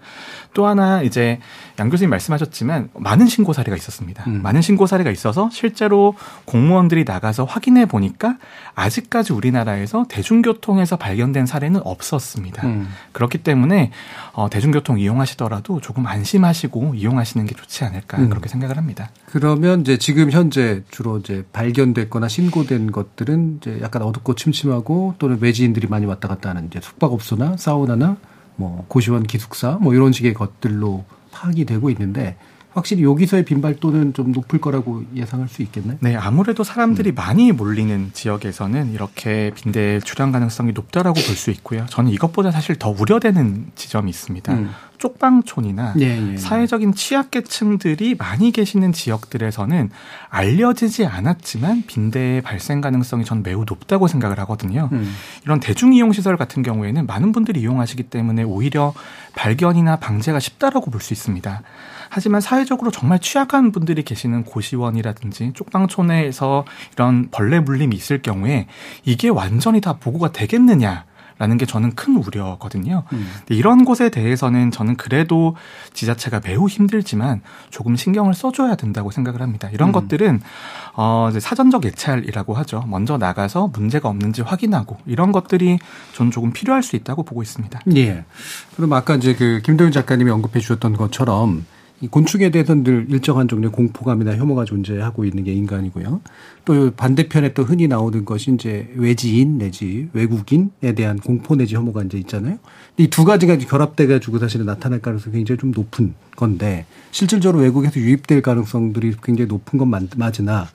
[0.55, 1.41] 또 하나 이제
[1.79, 4.25] 양 교수님 말씀하셨지만 많은 신고 사례가 있었습니다.
[4.29, 4.41] 음.
[4.43, 6.15] 많은 신고 사례가 있어서 실제로
[6.45, 8.37] 공무원들이 나가서 확인해 보니까
[8.75, 12.67] 아직까지 우리나라에서 대중교통에서 발견된 사례는 없었습니다.
[12.67, 12.89] 음.
[13.13, 13.91] 그렇기 때문에
[14.33, 18.29] 어, 대중교통 이용하시더라도 조금 안심하시고 이용하시는 게 좋지 않을까 음.
[18.29, 19.11] 그렇게 생각을 합니다.
[19.27, 25.89] 그러면 이제 지금 현재 주로 이제 발견됐거나 신고된 것들은 이제 약간 어둡고 침침하고 또는 외지인들이
[25.89, 28.17] 많이 왔다 갔다 하는 이제 숙박업소나 사우나나
[28.57, 32.37] 뭐 고시원 기숙사 뭐 이런 식의 것들로 파악이 되고 있는데
[32.75, 35.99] 확실히 여기서의 빈발도는 좀 높을 거라고 예상할 수 있겠나요?
[36.01, 36.65] 네, 아무래도 음.
[36.65, 41.87] 사람들이 많이 몰리는 지역에서는 이렇게 빈대 출현 가능성이 높다라고 볼 수 있고요.
[41.87, 44.53] 저는 이것보다 사실 더 우려되는 지점이 있습니다.
[44.53, 44.71] 음.
[44.99, 46.37] 쪽방촌이나 예, 예.
[46.37, 49.91] 사회적인 취약계층들이 많이 계시는 지역들에서는
[50.29, 54.89] 알려지지 않았지만 빈대의 발생 가능성이 전 매우 높다고 생각을 하거든요.
[54.93, 55.15] 음.
[55.45, 58.93] 이런 대중이용 시설 같은 경우에는 많은 분들이 이용하시기 때문에 오히려
[59.37, 61.63] 발견이나 방제가 쉽다라고 볼 수 있습니다.
[62.09, 68.67] 하지만 사회적으로 정말 취약한 분들이 계시는 고시원이라든지 쪽방촌에서 이런 벌레 물림이 있을 경우에
[69.05, 71.05] 이게 완전히 다 보고가 되겠느냐
[71.39, 73.05] 라는 게 저는 큰 우려거든요.
[73.13, 73.31] 음.
[73.49, 75.55] 이런 곳에 대해서는 저는 그래도
[75.93, 79.71] 지자체가 매우 힘들지만 조금 신경을 써줘야 된다고 생각을 합니다.
[79.73, 79.93] 이런 음.
[79.93, 80.41] 것들은
[80.95, 82.85] 어 사전적 예찰이라고 하죠.
[82.89, 85.79] 먼저 나가서 문제가 없는지 확인하고 이런 것들이
[86.15, 87.81] 저는 조금 필요할 수 있다고 보고 있습니다.
[87.95, 88.25] 예.
[88.75, 91.65] 그럼 아까 이제 그 김도윤 작가님이 언급해 주셨던 것처럼
[92.01, 96.21] 이 곤충에 대해서는 늘 일정한 종류의 공포감이나 혐오가 존재하고 있는 게 인간이고요.
[96.65, 102.17] 또 반대편에 또 흔히 나오는 것이 이제 외지인 내지 외국인에 대한 공포 내지 혐오가 이제
[102.19, 102.59] 있잖아요.
[102.99, 108.43] 이 두 가지가 결합돼 가지고 사실은 나타날 가능성이 굉장히 좀 높은 건데 실질적으로 외국에서 유입될
[108.43, 110.69] 가능성들이 굉장히 높은 건 맞으나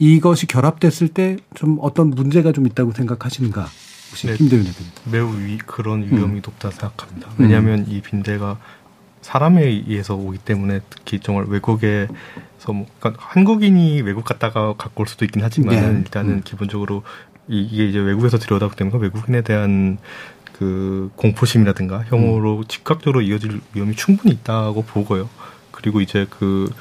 [0.00, 3.66] 이것이 결합됐을 때 좀 어떤 문제가 좀 있다고 생각하시는가?
[4.10, 4.92] 혹시 네, 김대윤 대표님.
[5.10, 6.42] 매우 위, 그런 위험이 음.
[6.44, 7.30] 높다 생각합니다.
[7.38, 7.86] 왜냐하면 음.
[7.88, 8.58] 이 빈대가
[9.26, 12.06] 사람에 의해서 오기 때문에 특히 정말 외국에서
[12.68, 15.98] 뭐 그러니까 한국인이 외국 갔다가 갖고 올 수도 있긴 하지만 네.
[15.98, 16.42] 일단은 음.
[16.44, 17.02] 기본적으로
[17.48, 19.98] 이게 이제 외국에서 들여오다 때문에 외국인에 대한
[20.52, 22.64] 그 공포심이라든가 혐오로 음.
[22.68, 25.28] 즉각적으로 이어질 위험이 충분히 있다고 보고요.
[25.72, 26.72] 그리고 이제 그,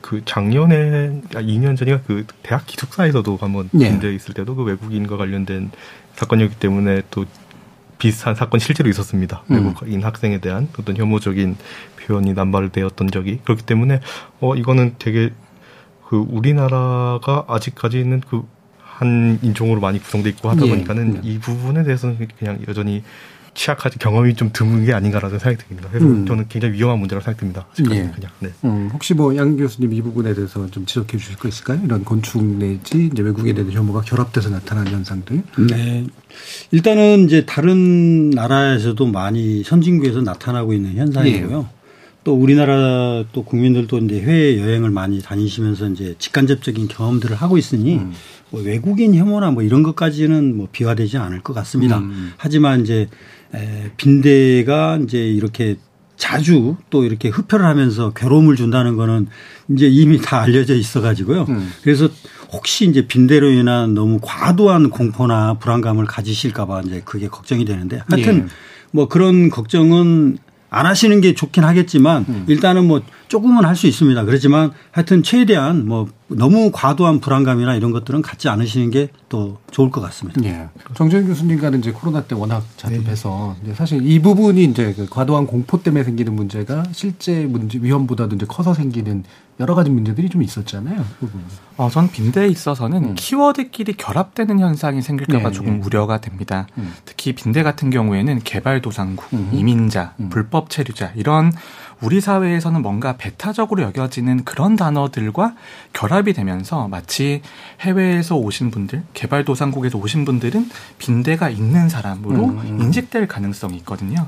[0.00, 3.90] 그 작년에, 아, 2년 전인가 그 대학 기숙사에서도 한번 네.
[3.90, 5.70] 문제 있을 때도 그 외국인과 관련된
[6.14, 7.26] 사건이었기 때문에 또
[8.00, 9.44] 비슷한 사건 실제로 있었습니다.
[9.50, 9.66] 음.
[9.68, 11.56] 외국인 학생에 대한 어떤 혐오적인
[12.00, 14.00] 표현이 남발되었던 적이 그렇기 때문에
[14.40, 15.30] 어 이거는 되게
[16.08, 18.60] 그 우리나라가 아직까지는 그
[19.00, 20.68] 한 인종으로 많이 구성돼 있고 하다 예.
[20.68, 21.30] 보니까는 예.
[21.30, 23.02] 이 부분에 대해서는 그냥 여전히
[23.54, 25.88] 취약하지 경험이 좀 드문 게 아닌가라는 생각이 듭니다.
[25.90, 26.26] 그래서 음.
[26.26, 27.66] 저는 굉장히 위험한 문제라고 생각됩니다.
[27.80, 28.10] 예.
[28.14, 28.30] 그냥.
[28.40, 28.50] 네.
[28.64, 31.80] 음, 혹시 뭐 양 교수님 이 부분에 대해서 좀 지적해 주실 거 있을까요?
[31.84, 35.42] 이런 곤충 내지 이제 외국에 대한 혐오가 결합돼서 나타나는 현상들.
[35.68, 36.06] 네.
[36.70, 41.68] 일단은 이제 다른 나라에서도 많이 선진국에서 나타나고 있는 현상이고요.
[41.70, 41.80] 예.
[42.22, 48.12] 또 우리나라 또 국민들도 이제 해외 여행을 많이 다니시면서 이제 직간접적인 경험들을 하고 있으니 음.
[48.50, 51.98] 뭐 외국인 혐오나 뭐 이런 것까지는 뭐 비화되지 않을 것 같습니다.
[51.98, 52.32] 음.
[52.36, 53.08] 하지만 이제
[53.54, 55.76] 에, 빈대가 이제 이렇게
[56.16, 59.28] 자주 또 이렇게 흡혈을 하면서 괴로움을 준다는 거는
[59.70, 61.46] 이제 이미 다 알려져 있어 가지고요.
[61.48, 61.70] 음.
[61.82, 62.08] 그래서
[62.52, 68.46] 혹시 이제 빈대로 인한 너무 과도한 공포나 불안감을 가지실까봐 이제 그게 걱정이 되는데 하여튼 예.
[68.92, 70.38] 뭐 그런 걱정은
[70.70, 72.44] 안 하시는 게 좋긴 하겠지만 음.
[72.48, 74.24] 일단은 뭐 조금은 할 수 있습니다.
[74.24, 80.00] 그렇지만 하여튼 최대한 뭐 너무 과도한 불안감이나 이런 것들은 갖지 않으시는 게 또 좋을 것
[80.00, 80.42] 같습니다.
[80.44, 80.68] 예.
[80.94, 83.04] 정재현 교수님과는 이제 코로나 때 워낙 자주 네.
[83.04, 88.34] 뵈서 이제 사실 이 부분이 이제 그 과도한 공포 때문에 생기는 문제가 실제 문제 위험보다도
[88.34, 89.22] 이제 커서 생기는
[89.60, 91.04] 여러 가지 문제들이 좀 있었잖아요.
[91.20, 91.30] 그
[91.76, 93.14] 어, 전 빈대에 있어서는 음.
[93.14, 95.86] 키워드끼리 결합되는 현상이 생길까봐 네, 조금 네.
[95.86, 96.66] 우려가 됩니다.
[96.78, 96.94] 음.
[97.04, 99.50] 특히 빈대 같은 경우에는 개발도상국, 음.
[99.52, 100.30] 이민자, 음.
[100.30, 101.52] 불법 체류자 이런
[102.00, 105.54] 우리 사회에서는 뭔가 배타적으로 여겨지는 그런 단어들과
[105.92, 107.42] 결합이 되면서 마치
[107.80, 112.80] 해외에서 오신 분들, 개발도상국에서 오신 분들은 빈대가 있는 사람으로 음, 음.
[112.80, 114.26] 인식될 가능성이 있거든요.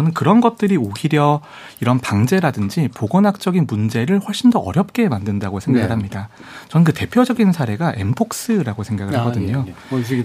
[0.00, 1.40] 저는 그런 것들이 오히려
[1.80, 5.92] 이런 방제라든지 보건학적인 문제를 훨씬 더 어렵게 만든다고 생각을 네.
[5.92, 6.28] 합니다.
[6.68, 9.64] 저는 그 대표적인 사례가 엠폭스라고 생각을 아, 하거든요.
[9.66, 9.74] 예,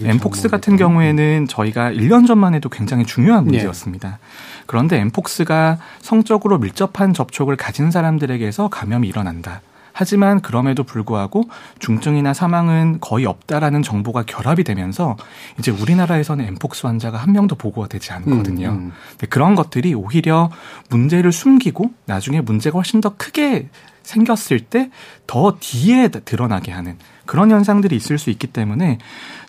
[0.02, 0.08] 예.
[0.08, 3.50] 엠폭스 같은 경우에는 저희가 1년 전만 해도 굉장히 중요한 네.
[3.50, 4.08] 문제였습니다.
[4.08, 4.16] 네.
[4.64, 9.60] 그런데 엠폭스가 성적으로 밀접한 접촉을 가진 사람들에게서 감염이 일어난다.
[9.98, 11.44] 하지만 그럼에도 불구하고
[11.78, 15.16] 중증이나 사망은 거의 없다라는 정보가 결합이 되면서
[15.58, 18.68] 이제 우리나라에서는 엠폭스 환자가 한 명도 보고가 되지 않거든요.
[18.68, 19.26] 음, 음.
[19.30, 20.50] 그런 것들이 오히려
[20.90, 23.68] 문제를 숨기고 나중에 문제가 훨씬 더 크게
[24.02, 24.90] 생겼을 때
[25.26, 28.98] 더 뒤에 드러나게 하는 그런 현상들이 있을 수 있기 때문에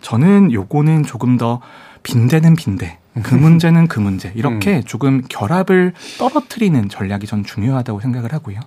[0.02, 1.62] 저는 요거는 조금 더
[2.04, 2.98] 빈대는 빈대.
[3.24, 4.32] 그 문제는 그 문제.
[4.36, 4.84] 이렇게 음.
[4.84, 8.60] 조금 결합을 떨어뜨리는 전략이 전 중요하다고 생각을 하고요.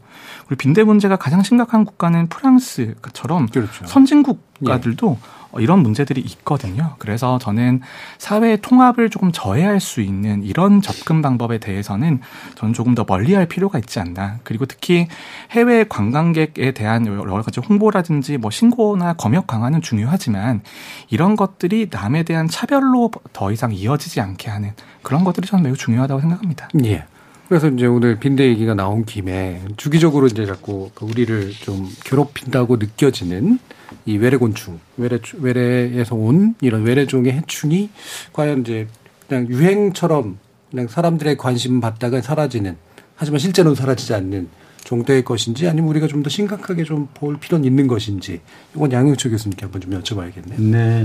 [0.47, 3.87] 그리고 빈대 문제가 가장 심각한 국가는 프랑스처럼 그렇죠.
[3.87, 5.40] 선진 국가들도 예.
[5.59, 6.95] 이런 문제들이 있거든요.
[6.99, 7.81] 그래서 저는
[8.19, 12.21] 사회 통합을 조금 저해할 수 있는 이런 접근 방법에 대해서는
[12.55, 14.39] 저는 조금 더 멀리할 필요가 있지 않나.
[14.45, 15.09] 그리고 특히
[15.51, 20.63] 해외 관광객에 대한 여러 가지 홍보라든지 뭐 신고나 검역 강화는 중요하지만
[21.09, 24.73] 이런 것들이 남에 대한 차별로 더 이상 이어지지 않게 하는
[25.03, 26.69] 그런 것들이 저는 매우 중요하다고 생각합니다.
[26.85, 27.05] 예.
[27.51, 33.59] 그래서 이제 오늘 빈대 얘기가 나온 김에 주기적으로 이제 자꾸 그 우리를 좀 괴롭힌다고 느껴지는
[34.07, 37.91] 이 외래곤충, 외래 외래에서 온 이런 외래종의 해충이
[38.33, 38.87] 과연 이제
[39.27, 40.39] 그냥 유행처럼
[40.71, 42.77] 그냥 사람들의 관심 받다가 사라지는
[43.17, 44.49] 하지만 실제로는 사라지지 않는
[44.85, 48.43] 정도의 것인지 아니면 우리가 좀 더 심각하게 좀 볼 필요는 있는 것인지
[48.77, 50.61] 이건 양영철 교수님께 한번 좀 여쭤봐야겠네요.
[50.61, 51.05] 네.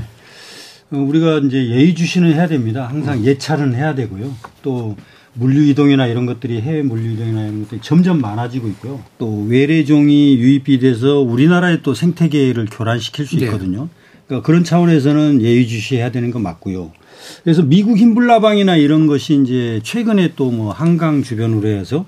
[0.91, 2.87] 어, 우리가 이제 예의주시는 해야 됩니다.
[2.87, 4.31] 항상 예찰은 해야 되고요.
[4.61, 4.95] 또
[5.38, 9.03] 물류 이동이나 이런 것들이 해외 물류 이동이나 이런 것들이 점점 많아지고 있고요.
[9.17, 13.89] 또 외래종이 유입이 돼서 우리나라의 또 생태계를 교란시킬 수 있거든요.
[14.27, 16.91] 그러니까 그런 차원에서는 예의주시해야 되는 건 맞고요.
[17.43, 22.05] 그래서 미국 흰불나방이나 이런 것이 이제 최근에 또 뭐 한강 주변으로 해서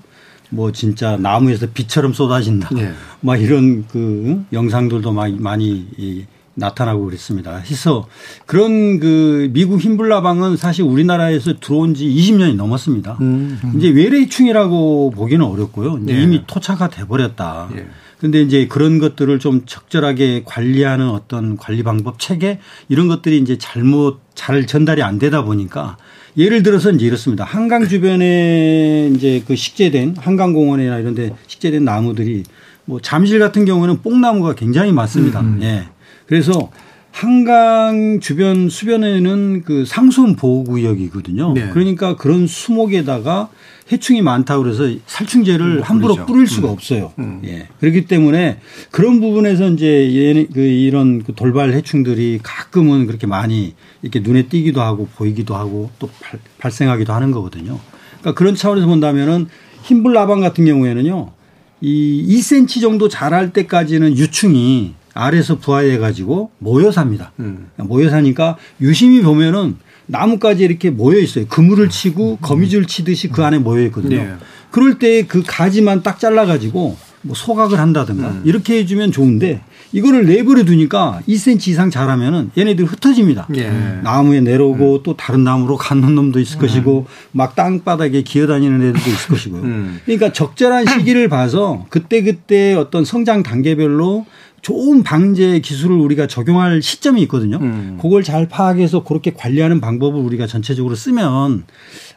[0.50, 2.70] 뭐 진짜 나무에서 비처럼 쏟아진다.
[2.74, 2.92] 네.
[3.20, 6.24] 막 이런 그 영상들도 많이 많이 이
[6.58, 7.56] 나타나고 그랬습니다.
[7.56, 8.06] 해서
[8.46, 13.18] 그런 그 미국 흰불나방은 사실 우리나라에서 들어온 지 20년이 넘었습니다.
[13.20, 13.58] 음.
[13.76, 16.00] 이제 외래충이라고 보기는 어렵고요.
[16.08, 16.22] 예.
[16.22, 17.70] 이미 토착화 돼 버렸다.
[17.76, 17.86] 예.
[18.18, 24.20] 근데 이제 그런 것들을 좀 적절하게 관리하는 어떤 관리 방법 체계 이런 것들이 이제 잘못
[24.34, 25.96] 잘 전달이 안 되다 보니까
[26.36, 27.44] 예를 들어서 이제 이렇습니다.
[27.44, 32.42] 한강 주변에 이제 그 식재된 한강공원이나 이런 데 식재된 나무들이
[32.84, 35.44] 뭐 잠실 같은 경우는 뽕나무가 굉장히 많습니다.
[35.60, 35.88] 예.
[36.28, 36.70] 그래서
[37.10, 41.54] 한강 주변 수변에는 그 상수원 보호구역이거든요.
[41.54, 41.70] 네.
[41.70, 43.48] 그러니까 그런 수목에다가
[43.90, 46.26] 해충이 많다고 그래서 살충제를 음, 함부로 뿌리죠.
[46.26, 47.12] 뿌릴 수가 없어요.
[47.44, 47.68] 예.
[47.80, 48.58] 그렇기 때문에
[48.90, 54.82] 그런 부분에서 이제 얘네 그 이런 그 돌발 해충들이 가끔은 그렇게 많이 이렇게 눈에 띄기도
[54.82, 57.80] 하고 보이기도 하고 또 발, 발생하기도 하는 거거든요.
[58.20, 59.48] 그러니까 그런 차원에서 본다면은
[59.84, 61.32] 흰불나방 같은 경우에는요.
[61.80, 67.32] 이 2cm 정도 자랄 때까지는 유충이 아래에서 부화해 가지고 모여 삽니다.
[67.40, 67.70] 음.
[67.76, 71.46] 모여 사니까 유심히 보면은 나무까지 이렇게 모여 있어요.
[71.48, 74.16] 그물을 치고 거미줄 치듯이 그 안에 모여 있거든요.
[74.16, 74.34] 네.
[74.70, 79.60] 그럴 때 그 가지만 딱 잘라 가지고 뭐 소각을 한다든가 이렇게 해주면 좋은데
[79.92, 83.48] 이거를 내버려 두니까 2cm 이상 자라면은 얘네들 흩어집니다.
[83.56, 83.70] 예.
[84.02, 89.62] 나무에 내려오고 또 다른 나무로 가는 놈도 있을 것이고 막 땅바닥에 기어다니는 애들도 있을 것이고요.
[89.62, 90.00] 음.
[90.04, 94.26] 그러니까 적절한 시기를 봐서 그때 그때 어떤 성장 단계별로
[94.60, 97.58] 좋은 방제 기술을 우리가 적용할 시점이 있거든요.
[97.60, 97.98] 음.
[98.00, 101.64] 그걸 잘 파악해서 그렇게 관리하는 방법을 우리가 전체적으로 쓰면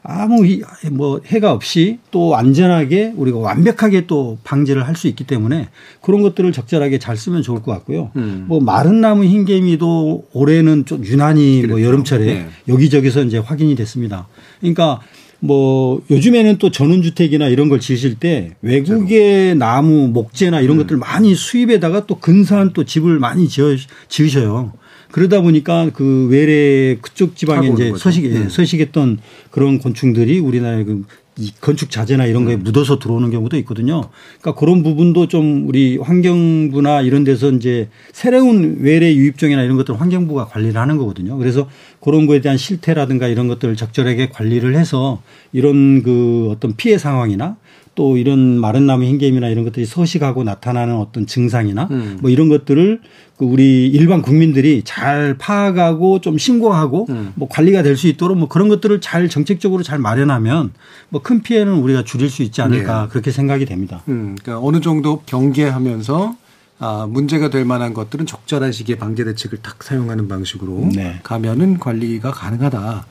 [0.04, 5.70] 아무 이- 뭐 해가 없이 또 안전하게 우리가 완벽하게 또 방제를 할 수 있기 때문에
[6.02, 8.12] 그런 것들을 적절하게 잘 쓰면 좋을 것 같고요.
[8.18, 8.46] 음.
[8.48, 11.88] 뭐 마른 나무 흰개미도 올해는 좀 유난히 뭐 그랬죠.
[11.88, 12.48] 여름철에 네.
[12.68, 14.28] 여기저기서 이제 확인이 됐습니다.
[14.60, 15.00] 그러니까
[15.44, 20.64] 뭐 요즘에는 또 전원주택이나 이런 걸 지으실 때 외국의 나무 목재나 음.
[20.64, 23.76] 이런 것들 많이 수입에다가 또 근사한 또 집을 많이 지어
[24.08, 24.74] 지으셔요.
[25.12, 27.98] 그러다 보니까 그 외래 그쪽 지방에 이제 거죠.
[27.98, 28.50] 서식 음.
[28.50, 29.18] 서식했던
[29.50, 31.04] 그런 곤충들이 우리나라의 그
[31.38, 34.02] 이 건축 자재나 이런 거에 묻어서 들어오는 경우도 있거든요.
[34.42, 40.02] 그러니까 그런 부분도 좀 우리 환경부나 이런 데서 이제 새로운 외래 유입종이나 이런 것들 을
[40.02, 41.38] 환경부가 관리를 하는 거거든요.
[41.38, 41.70] 그래서
[42.02, 45.22] 그런 거에 대한 실태라든가 이런 것들을 적절하게 관리를 해서
[45.54, 47.56] 이런 그 어떤 피해 상황이나
[47.94, 52.18] 또 이런 마른 나무 흰개미나 이런 것들이 서식하고 나타나는 어떤 증상이나 음.
[52.22, 53.02] 뭐 이런 것들을
[53.38, 57.34] 그 우리 일반 국민들이 잘 파악하고 좀 신고하고 음.
[57.36, 60.72] 뭐 관리가 될 수 있도록 뭐 그런 것들을 잘 정책적으로 잘 마련하면
[61.10, 63.08] 뭐 큰 피해는 우리가 줄일 수 있지 않을까 네.
[63.10, 64.02] 그렇게 생각이 됩니다.
[64.08, 66.36] 음, 그러니까 어느 정도 경계하면서
[66.80, 71.20] 아, 문제가 될 만한 것들은 적절한 시기에 방제 대책을 딱 사용하는 방식으로 네.
[71.22, 73.06] 가면은 관리가 가능하다.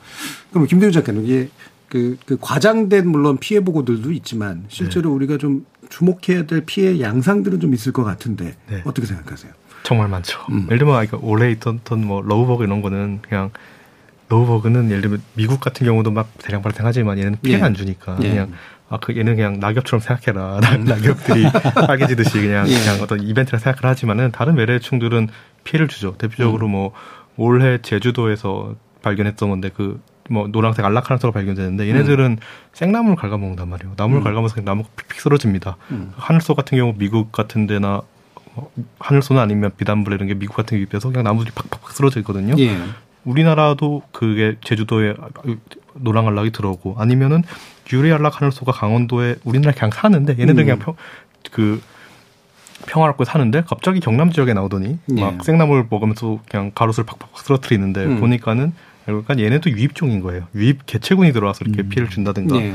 [0.51, 1.49] 그럼 김대우 작가님 이게
[1.91, 5.15] 그, 그 과장된 물론 피해 보고들도 있지만 실제로 네.
[5.17, 8.81] 우리가 좀 주목해야 될 피해 양상들은 좀 있을 것 같은데 네.
[8.85, 9.51] 어떻게 생각하세요?
[9.83, 10.39] 정말 많죠.
[10.51, 10.63] 음.
[10.67, 13.49] 예를 들면 그러니까 올해 있던 어떤 뭐 러브버그 이런 거는 그냥
[14.29, 17.65] 러브버그는 예를 들면 미국 같은 경우도 막 대량 발생하지만 얘는 피해가 예.
[17.67, 18.29] 안 주니까 예.
[18.29, 18.51] 그냥
[18.89, 20.59] 아 그 얘는 그냥 낙엽처럼 생각해라.
[20.63, 21.43] 낙- 낙엽들이
[21.87, 22.73] 빨개지듯이 그냥 예.
[22.77, 25.27] 그냥 어떤 이벤트라 생각을 하지만은 다른 외래충들은
[25.65, 26.15] 피해를 주죠.
[26.17, 26.71] 대표적으로 음.
[26.71, 26.91] 뭐
[27.37, 29.99] 올해 제주도에서 발견했던 건데 그
[30.31, 32.37] 뭐 노란색 안락하나토가 발견되는데 얘네들은
[32.73, 33.93] 생나무를 갉아먹는단 말이에요.
[33.97, 34.23] 나무를 음.
[34.23, 35.77] 갉아먹어서 나무가 픽픽 쓰러집니다.
[35.91, 36.13] 음.
[36.15, 38.01] 하늘소 같은 경우 미국 같은 데나
[38.53, 42.55] 뭐 하늘소는 아니면 비단불 이런 게 미국 같은 게 입혀서 그냥 나무들이 팍팍 쓰러져 있거든요.
[42.59, 42.77] 예.
[43.25, 45.13] 우리나라도 그게 제주도에
[45.95, 47.43] 노랑 안락이 들어오고 아니면은
[47.93, 50.65] 유리 안락 하늘소가 강원도에 우리나라 그냥 사는데 얘네들 음.
[50.65, 50.95] 그냥 평,
[51.51, 51.81] 그
[52.87, 55.21] 평화롭게 사는데 갑자기 경남 지역에 나오더니 예.
[55.21, 58.19] 막 생나무를 먹으면서 그냥 가로수를 팍팍 쓰러뜨리는데 음.
[58.21, 58.73] 보니까는
[59.05, 60.47] 그러니까 얘네도 유입종인 거예요.
[60.55, 62.73] 유입 개체군이 들어와서 이렇게 피해를 준다든가 예.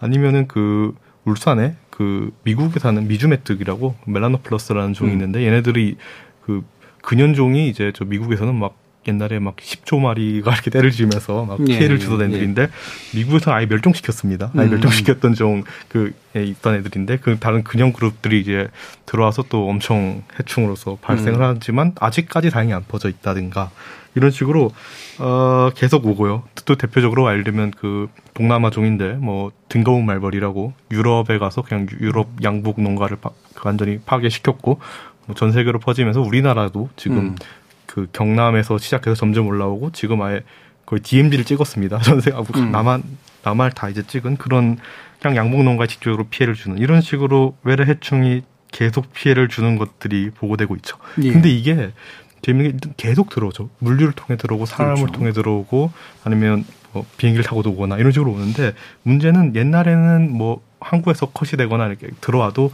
[0.00, 5.14] 아니면은 그 울산에 그 미국에 사는 미주메뜩이라고 멜라노플러스라는 종이 음.
[5.14, 5.96] 있는데 얘네들이
[6.42, 6.64] 그
[7.02, 8.76] 근현종이 이제 저 미국에서는 막
[9.06, 12.24] 옛날에 막 10조 마리가 이렇게 때를 지으면서 막 예, 피해를 주던 예.
[12.26, 12.68] 애들인데 예.
[13.16, 14.52] 미국에서 아예 멸종시켰습니다.
[14.56, 14.70] 아예 음.
[14.70, 18.68] 멸종시켰던 종그 있던 애들인데 그 다른 근형 그룹들이 이제
[19.06, 21.54] 들어와서 또 엄청 해충으로서 발생을 음.
[21.56, 23.70] 하지만 아직까지 다행히 안 퍼져 있다든가
[24.14, 24.72] 이런 식으로
[25.18, 26.44] 어 계속 오고요.
[26.64, 33.16] 또 대표적으로 알려면 그 동남아 종인데 뭐 등거운 말벌이라고 유럽에 가서 그냥 유럽 양복 농가를
[33.20, 33.30] 파,
[33.64, 34.80] 완전히 파괴시켰고
[35.26, 37.36] 뭐 전 세계로 퍼지면서 우리나라도 지금 음.
[37.86, 40.42] 그 경남에서 시작해서 점점 올라오고 지금 아예
[40.86, 41.98] 거의 DMZ를 찍었습니다.
[42.00, 42.72] 전세 아, 음.
[42.72, 43.02] 남한
[43.44, 44.78] 남할 다 이제 찍은 그런
[45.20, 48.42] 그냥 양복 농가에 직접적으로 피해를 주는 이런 식으로 외래 해충이
[48.72, 50.96] 계속 피해를 주는 것들이 보고되고 있죠.
[51.22, 51.32] 예.
[51.32, 51.92] 근데 이게
[52.42, 53.68] 재미있는 게 계속 들어오죠.
[53.78, 55.18] 물류를 통해 들어오고 사람을 그렇죠.
[55.18, 55.92] 통해 들어오고
[56.24, 62.08] 아니면 뭐 비행기를 타고 오거나 이런 식으로 오는데 문제는 옛날에는 뭐 한국에서 컷이 되거나 이렇게
[62.20, 62.70] 들어와도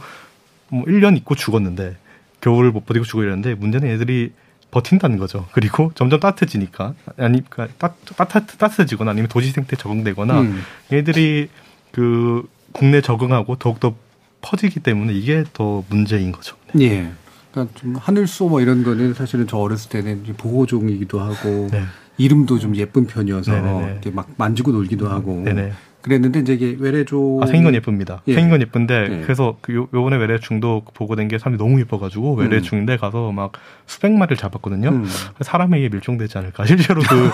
[0.69, 1.97] 뭐 1년 있고 죽었는데
[2.41, 4.31] 겨울을 못 버티고 죽어 이랬는데 문제는 애들이
[4.71, 5.47] 버틴다는 거죠.
[5.53, 7.95] 그리고 점점 따뜻해지니까 아니 그러니까 따,
[8.25, 10.61] 따뜻 따뜻해지거나 아니면 도시 생태 적응되거나 음.
[10.91, 11.49] 얘들이
[11.91, 13.95] 그 국내 적응하고 더욱더
[14.41, 16.57] 퍼지기 때문에 이게 더 문제인 거죠.
[16.73, 16.85] 네.
[16.85, 17.11] 예.
[17.55, 21.83] 그러니까 좀 하늘소 뭐 이런 거는 사실은 저 어렸을 때는 보호종이기도 하고 네.
[22.17, 25.71] 이름도 좀 예쁜 편이어서 이렇게 막 만지고 놀기도 하고 네네.
[26.05, 28.21] 그랬는데 이제 이게 외래종 아, 생긴 건 예쁩니다.
[28.27, 28.35] 예.
[28.35, 29.21] 생긴 건 예쁜데 예.
[29.23, 32.97] 그래서 그 요, 요번에 외래충도 보고 된 게 사람이 너무 예뻐가지고 외래충인데 음.
[32.99, 33.53] 가서 막
[33.87, 34.89] 수백 마리를 잡았거든요.
[34.89, 35.05] 음.
[35.41, 36.63] 사람에 의해 밀종되지 않을까.
[36.67, 37.31] 실제로 그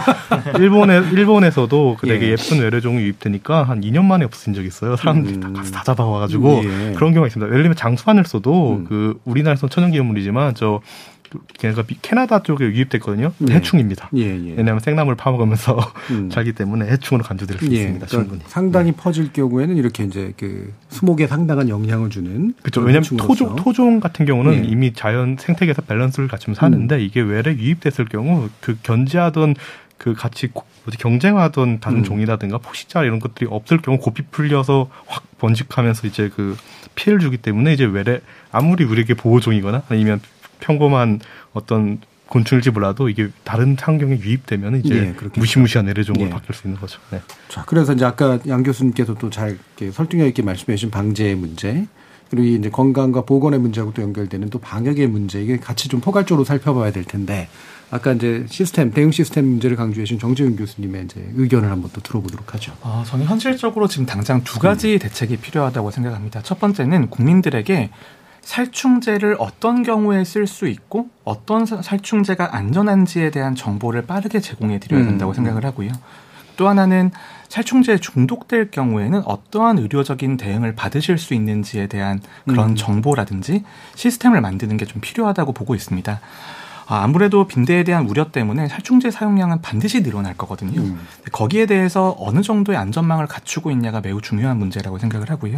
[0.61, 2.35] 일본에 일본에서도 그 되게 예.
[2.35, 4.95] 쁜 외래종이 유입되니까 한 2년 만에 없어진 적이 있어요.
[4.95, 5.39] 사람들이 음.
[5.41, 6.93] 다 가서 다 잡아와가지고 예.
[6.95, 7.47] 그런 경우가 있습니다.
[7.51, 8.85] 예를 들면 장수하늘소도 음.
[8.87, 10.79] 그 우리나라에서는 천연기념물이지만 저
[11.57, 13.33] 걔가 캐나다 쪽에 유입됐거든요.
[13.37, 13.55] 네.
[13.55, 14.09] 해충입니다.
[14.15, 14.49] 예, 예.
[14.51, 15.79] 왜냐하면 생나물 파먹으면서
[16.11, 16.29] 음.
[16.33, 18.07] 살기 때문에 해충으로 간주될 수 예, 있습니다.
[18.07, 18.41] 그러니까 충분히.
[18.47, 18.97] 상당히 네.
[18.97, 22.81] 퍼질 경우에는 이렇게 이제 그 수목에 상당한 영향을 주는 그렇죠.
[22.81, 24.67] 왜냐하면 토종 토종 같은 경우는 예.
[24.67, 27.01] 이미 자연 생태계에서 밸런스를 갖추면 사는데 음.
[27.01, 29.55] 이게 외래 유입됐을 경우 그 견제하던
[29.97, 30.49] 그 같이
[30.85, 32.03] 뭐지 경쟁하던 다른 음.
[32.03, 36.57] 종이라든가 포식자 이런 것들이 없을 경우 고삐 풀려서 확 번식하면서 이제 그
[36.95, 38.19] 피해를 주기 때문에 이제 외래
[38.51, 40.19] 아무리 우리에게 보호종이거나 아니면
[40.61, 41.19] 평범한
[41.53, 46.29] 어떤 곤충일지 몰라도 이게 다른 환경에 유입되면 이제 네, 무시무시한 내래종으로 네.
[46.31, 47.01] 바뀔 수 있는 거죠.
[47.11, 47.21] 네.
[47.49, 49.57] 자, 그래서 이제 아까 양 교수님께서 또 잘
[49.91, 51.87] 설득력 있게 말씀해 주신 방제의 문제,
[52.29, 56.93] 그리고 이제 건강과 보건의 문제하고 또 연결되는 또 방역의 문제, 이게 같이 좀 포괄적으로 살펴봐야
[56.93, 57.49] 될 텐데,
[57.89, 62.53] 아까 이제 시스템, 대응 시스템 문제를 강조해 주신 정재윤 교수님의 이제 의견을 한번 또 들어보도록
[62.53, 62.71] 하죠.
[62.83, 64.99] 아, 저는 현실적으로 지금 당장 두 가지 음.
[64.99, 66.41] 대책이 필요하다고 생각합니다.
[66.41, 67.89] 첫 번째는 국민들에게
[68.41, 75.09] 살충제를 어떤 경우에 쓸 수 있고 어떤 살충제가 안전한지에 대한 정보를 빠르게 제공해 드려야 음,
[75.09, 75.35] 된다고 음.
[75.35, 75.91] 생각을 하고요.
[76.57, 77.11] 또 하나는
[77.49, 82.75] 살충제에 중독될 경우에는 어떠한 의료적인 대응을 받으실 수 있는지에 대한 그런 음.
[82.75, 83.63] 정보라든지
[83.95, 86.19] 시스템을 만드는 게 좀 필요하다고 보고 있습니다.
[86.91, 90.81] 아, 아무래도 빈대에 대한 우려 때문에 살충제 사용량은 반드시 늘어날 거거든요.
[90.81, 90.99] 음.
[91.31, 95.57] 거기에 대해서 어느 정도의 안전망을 갖추고 있냐가 매우 중요한 문제라고 생각을 하고요.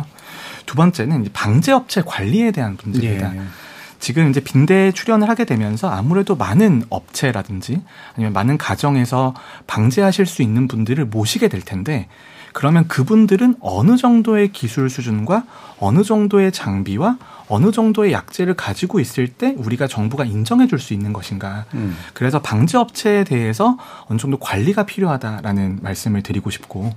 [0.67, 3.35] 두 번째는 방제업체 관리에 대한 문제입니다.
[3.35, 3.41] 예.
[3.99, 7.81] 지금 이제 빈대에 출연을 하게 되면서 아무래도 많은 업체라든지
[8.13, 9.33] 아니면 많은 가정에서
[9.65, 12.09] 방제하실 수 있는 분들을 모시게 될 텐데
[12.51, 15.45] 그러면 그분들은 어느 정도의 기술 수준과
[15.79, 17.17] 어느 정도의 장비와
[17.49, 21.65] 어느 정도의 약재를 가지고 있을 때 우리가 정부가 인정해 줄 수 있는 것인가.
[21.73, 21.95] 음.
[22.13, 23.77] 그래서 방제 업체에 대해서
[24.07, 26.91] 어느 정도 관리가 필요하다라는 말씀을 드리고 싶고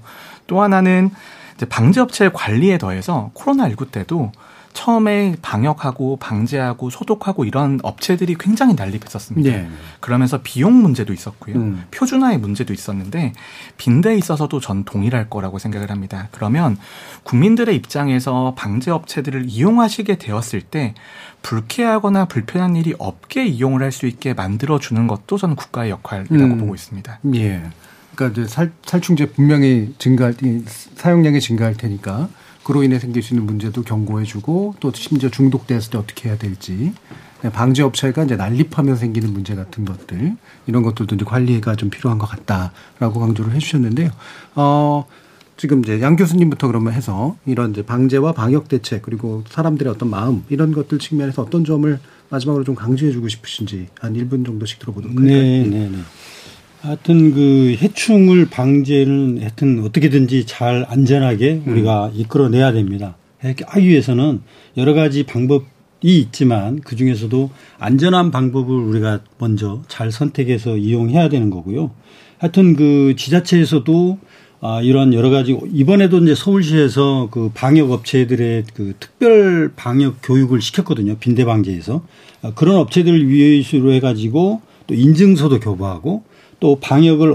[0.47, 1.11] 또 하나는
[1.57, 4.33] 이제 방제 업체의 관리에 더해서 코로나 19 때도
[4.77, 9.51] 처음에 방역하고 방제하고 소독하고 이런 업체들이 굉장히 난립했었습니다.
[9.51, 9.69] 네.
[10.01, 11.57] 그러면서 비용 문제도 있었고요.
[11.57, 11.85] 음.
[11.91, 13.33] 표준화의 문제도 있었는데
[13.79, 16.29] 빈대에 있어서도 전 동일할 거라고 생각을 합니다.
[16.31, 16.77] 그러면
[17.25, 20.95] 국민들의 입장에서 방제 업체들을 이용하시게 되었을 때
[21.43, 26.59] 불쾌하거나 불편한 일이 없게 이용을 할 수 있게 만들어 주는 것도 저는 국가의 역할이라고 음.
[26.59, 27.21] 보고 있습니다.
[27.37, 27.63] 예.
[28.15, 30.35] 그러니까 이제 살, 살충제 분명히 증가할
[30.97, 32.29] 사용량이 증가할 테니까
[32.67, 36.93] 그로 인해 생길 수 있는 문제도 경고해주고 또 심지어 중독됐을 때 어떻게 해야 될지
[37.53, 40.37] 방제 업체가 이제 난립하면서 생기는 문제 같은 것들
[40.67, 44.11] 이런 것들도 이제 관리가 좀 필요한 것 같다라고 강조를 해주셨는데요.
[44.57, 45.07] 어
[45.57, 50.43] 지금 이제 양 교수님부터 그러면 해서 이런 이제 방제와 방역 대책 그리고 사람들의 어떤 마음
[50.49, 52.01] 이런 것들 측면에서 어떤 점을
[52.31, 55.41] 마지막으로 좀 강조해주고 싶으신지 한 1분 정도씩 들어보도록 할까요?
[55.41, 55.99] 네, 네, 네.
[56.81, 61.73] 하여튼 그 해충을 방제는 하여튼 어떻게든지 잘 안전하게 음.
[61.73, 63.17] 우리가 이끌어내야 됩니다.
[63.41, 64.41] 하기 위해서는
[64.77, 65.67] 여러 가지 방법이
[66.03, 71.91] 있지만 그 중에서도 안전한 방법을 우리가 먼저 잘 선택해서 이용해야 되는 거고요.
[72.39, 74.19] 하여튼 그 지자체에서도
[74.61, 81.17] 아, 이런 여러 가지 이번에도 이제 서울시에서 그 방역 업체들의 그 특별 방역 교육을 시켰거든요.
[81.19, 82.03] 빈대 방제에서
[82.43, 86.25] 아, 그런 업체들을 위해서 해가지고 또 인증서도 교부하고
[86.61, 87.35] 또 방역을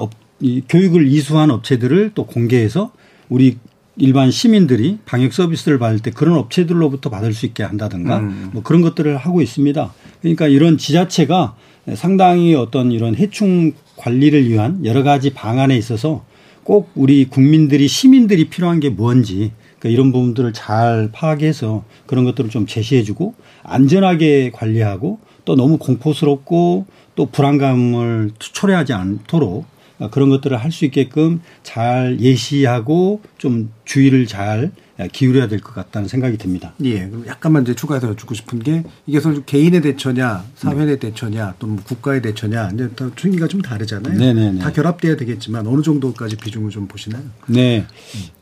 [0.68, 2.92] 교육을 이수한 업체들을 또 공개해서
[3.30, 3.58] 우리
[3.98, 8.50] 일반 시민들이 방역 서비스를 받을 때 그런 업체들로부터 받을 수 있게 한다든가 음.
[8.54, 9.94] 뭐 그런 것들을 하고 있습니다.
[10.22, 11.56] 그러니까 이런 지자체가
[11.96, 16.24] 상당히 어떤 이런 해충 관리를 위한 여러 가지 방안에 있어서
[16.64, 22.68] 꼭 우리 국민들이 시민들이 필요한 게 뭔지 그러니까 이런 부분들을 잘 파악해서 그런 것들을 좀
[22.68, 26.86] 제시해주고 안전하게 관리하고 또 너무 공포스럽고
[27.16, 29.66] 또 불안감을 초래하지 않도록
[30.12, 34.72] 그런 것들을 할 수 있게끔 잘 예시하고 좀 주의를 잘
[35.14, 36.74] 기울여야 될 것 같다는 생각이 듭니다.
[36.84, 37.08] 예.
[37.08, 40.96] 그럼 약간만 이제 추가해서 여쭙고 싶은 게 이게 개인의 대처냐, 사회의 네.
[40.98, 44.16] 대처냐, 또는 뭐 국가의 대처냐, 이제 중의가 좀 다르잖아요.
[44.18, 44.60] 네네네.
[44.60, 47.24] 다 결합돼야 되겠지만 어느 정도까지 비중을 좀 보시나요?
[47.48, 47.86] 네.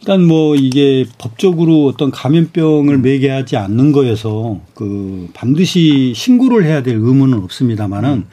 [0.02, 3.02] 일단 뭐 이게 법적으로 어떤 감염병을 음.
[3.02, 8.26] 매개하지 않는 거여서 그 반드시 신고를 해야 될 의무는 없습니다만은 음.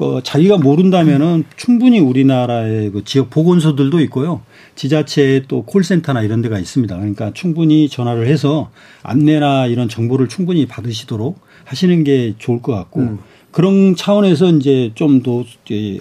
[0.00, 4.40] 그 자기가 모른다면은 충분히 우리나라의 그 지역 보건소들도 있고요.
[4.74, 6.96] 지자체에 또 콜센터나 이런 데가 있습니다.
[6.96, 8.70] 그러니까 충분히 전화를 해서
[9.02, 13.18] 안내나 이런 정보를 충분히 받으시도록 하시는 게 좋을 것 같고 음.
[13.50, 15.44] 그런 차원에서 이제 좀 더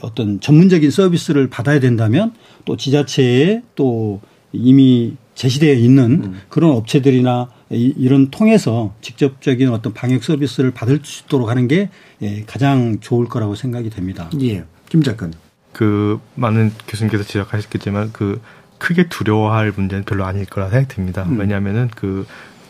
[0.01, 2.31] 어떤 전문적인 서비스를 받아야 된다면
[2.63, 4.21] 또 지자체에 또
[4.53, 6.39] 이미 제시되어 있는 음.
[6.47, 11.89] 그런 업체들이나 이런 통해서 직접적인 어떤 방역 서비스를 받을 수 있도록 하는 게
[12.21, 14.29] 예, 가장 좋을 거라고 생각이 됩니다.
[14.41, 14.63] 예.
[14.89, 15.33] 김 작가님.
[15.71, 18.41] 그 많은 교수님께서 지적하셨겠지만 그
[18.79, 21.23] 크게 두려워할 문제는 별로 아닐 거라 생각이 듭니다.
[21.23, 21.39] 음.
[21.39, 22.25] 왜냐하면은 그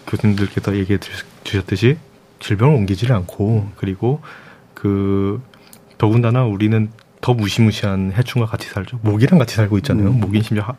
[0.08, 1.00] 교수님들께서 얘기해
[1.44, 1.98] 주셨듯이
[2.40, 4.22] 질병을 옮기지를 않고 그리고
[4.74, 5.42] 그
[5.98, 6.90] 더군다나 우리는
[7.22, 9.00] 더 무시무시한 해충과 같이 살죠.
[9.04, 10.10] 모기랑 같이 살고 있잖아요.
[10.10, 10.20] 음.
[10.20, 10.76] 모기는 심지어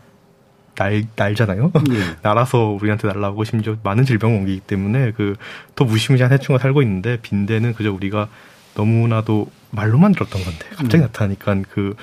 [0.81, 1.72] 날, 날잖아요.
[1.91, 2.16] 예.
[2.22, 5.37] 날아서 우리한테 날라오고 심지어 많은 질병을 옮기기 때문에 그
[5.81, 8.28] 더 무시무시한 해충과 살고 있는데 빈대는 그저 우리가
[8.74, 11.07] 너무나도 말로만 들었던 건데 갑자기 음.
[11.07, 11.97] 나타나니까 그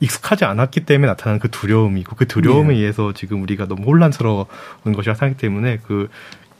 [0.00, 2.78] 익숙하지 않았기 때문에 나타나는 그 두려움이고 그 두려움에 예.
[2.80, 4.46] 의해서 지금 우리가 너무 혼란스러운
[4.84, 6.08] 것이라 생각하기 때문에 그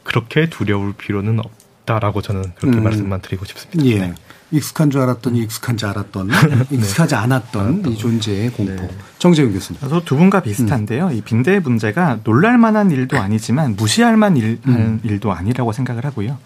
[0.04, 1.50] 그렇게 두려울 필요는 없
[1.84, 2.84] 다라고 저는 그렇게 음.
[2.84, 3.84] 말씀만 드리고 싶습니다.
[3.84, 3.98] 예.
[4.06, 4.14] 네.
[4.50, 6.28] 익숙한 줄 알았더니 익숙한지 알았던
[6.70, 6.76] 네.
[6.76, 7.90] 익숙하지 않았던 네.
[7.90, 8.72] 이 존재의 공포.
[8.82, 8.88] 네.
[9.18, 9.80] 정재훈 교수님.
[9.80, 11.08] 저도 두 분과 비슷한데요.
[11.08, 11.12] 음.
[11.12, 15.00] 이 빈대 문제가 놀랄 만한 일도 아니지만 무시할 만한 일, 음.
[15.02, 16.38] 일도 아니라고 생각을 하고요.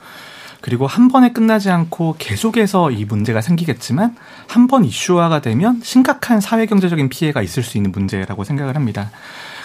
[0.60, 4.16] 그리고 한 번에 끝나지 않고 계속해서 이 문제가 생기겠지만
[4.48, 9.10] 한 번 이슈화가 되면 심각한 사회 경제적인 피해가 있을 수 있는 문제라고 생각을 합니다.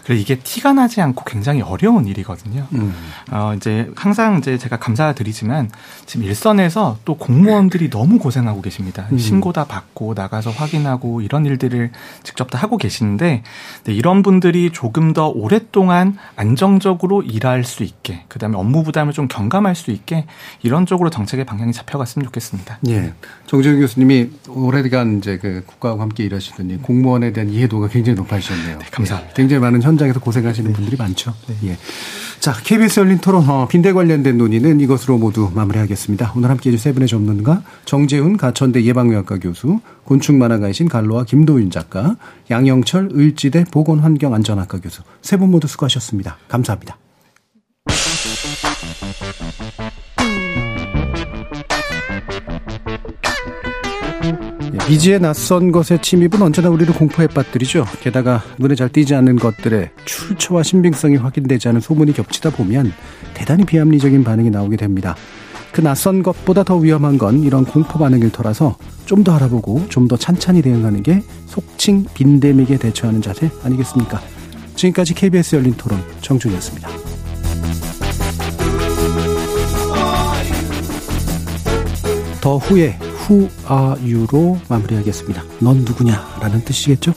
[0.04, 2.68] 그래서 이게 티가 나지 않고 굉장히 어려운 일이거든요.
[2.74, 2.94] 음.
[3.32, 5.70] 어, 이제 항상 이제 제가 감사드리지만
[6.06, 9.08] 지금 일선에서 또 공무원들이 너무 고생하고 계십니다.
[9.12, 9.18] 음.
[9.18, 11.92] 신고 다 받고 나가서 확인하고 이런 일들을
[12.24, 13.44] 직접 다 하고 계시는데
[13.86, 19.76] 네, 이런 분들이 조금 더 오랫동안 안정적으로 일할 수 있게 그다음에 업무 부담을 좀 경감할
[19.76, 20.26] 수 있게
[20.62, 22.80] 이런 쪽으로 정책의 방향이 잡혀갔으면 좋겠습니다.
[22.90, 23.14] 예.
[23.48, 28.80] 정재훈 교수님이 오래간 이제 그 국가와 함께 일하시더니 공무원에 대한 이해도가 굉장히 높아지셨네요.
[28.80, 29.34] 네, 감사합니다.
[29.34, 30.76] 굉장히 많은 현 현장에서 고생하시는 네.
[30.76, 31.34] 분들이 많죠.
[31.48, 31.70] 네.
[31.70, 31.78] 예.
[32.40, 36.34] 자, KBS 열린 토론 어, 빈대 관련된 논의는 이것으로 모두 마무리하겠습니다.
[36.36, 42.16] 오늘 함께해 주세 분의 전문가 정재훈 가천대 예방의학과 교수, 곤충 만화가이신 갈로아 김도윤 작가,
[42.52, 46.38] 양영철 을지대 보건환경안전학과 교수 세 분 모두 수고하셨습니다.
[46.48, 46.98] 감사합니다.
[54.90, 57.86] 미지의 낯선 것의 침입은 언제나 우리를 공포에 빠뜨리죠.
[58.02, 62.92] 게다가 눈에 잘 띄지 않는 것들의 출처와 신빙성이 확인되지 않은 소문이 겹치다 보면
[63.34, 65.16] 대단히 비합리적인 반응이 나오게 됩니다.
[65.72, 70.18] 그 낯선 것보다 더 위험한 건 이런 공포 반응일 터라서 좀 더 알아보고 좀 더
[70.18, 74.22] 찬찬히 대응하는 게 속칭 빈대믹에 대처하는 자세 아니겠습니까?
[74.76, 76.90] 지금까지 KBS 열린 토론 정준이었습니다.
[82.42, 82.98] 더 후에
[83.30, 85.44] who are you로 마무리하겠습니다.
[85.60, 86.38] 넌 누구냐?
[86.42, 87.14] 라는 뜻이겠죠?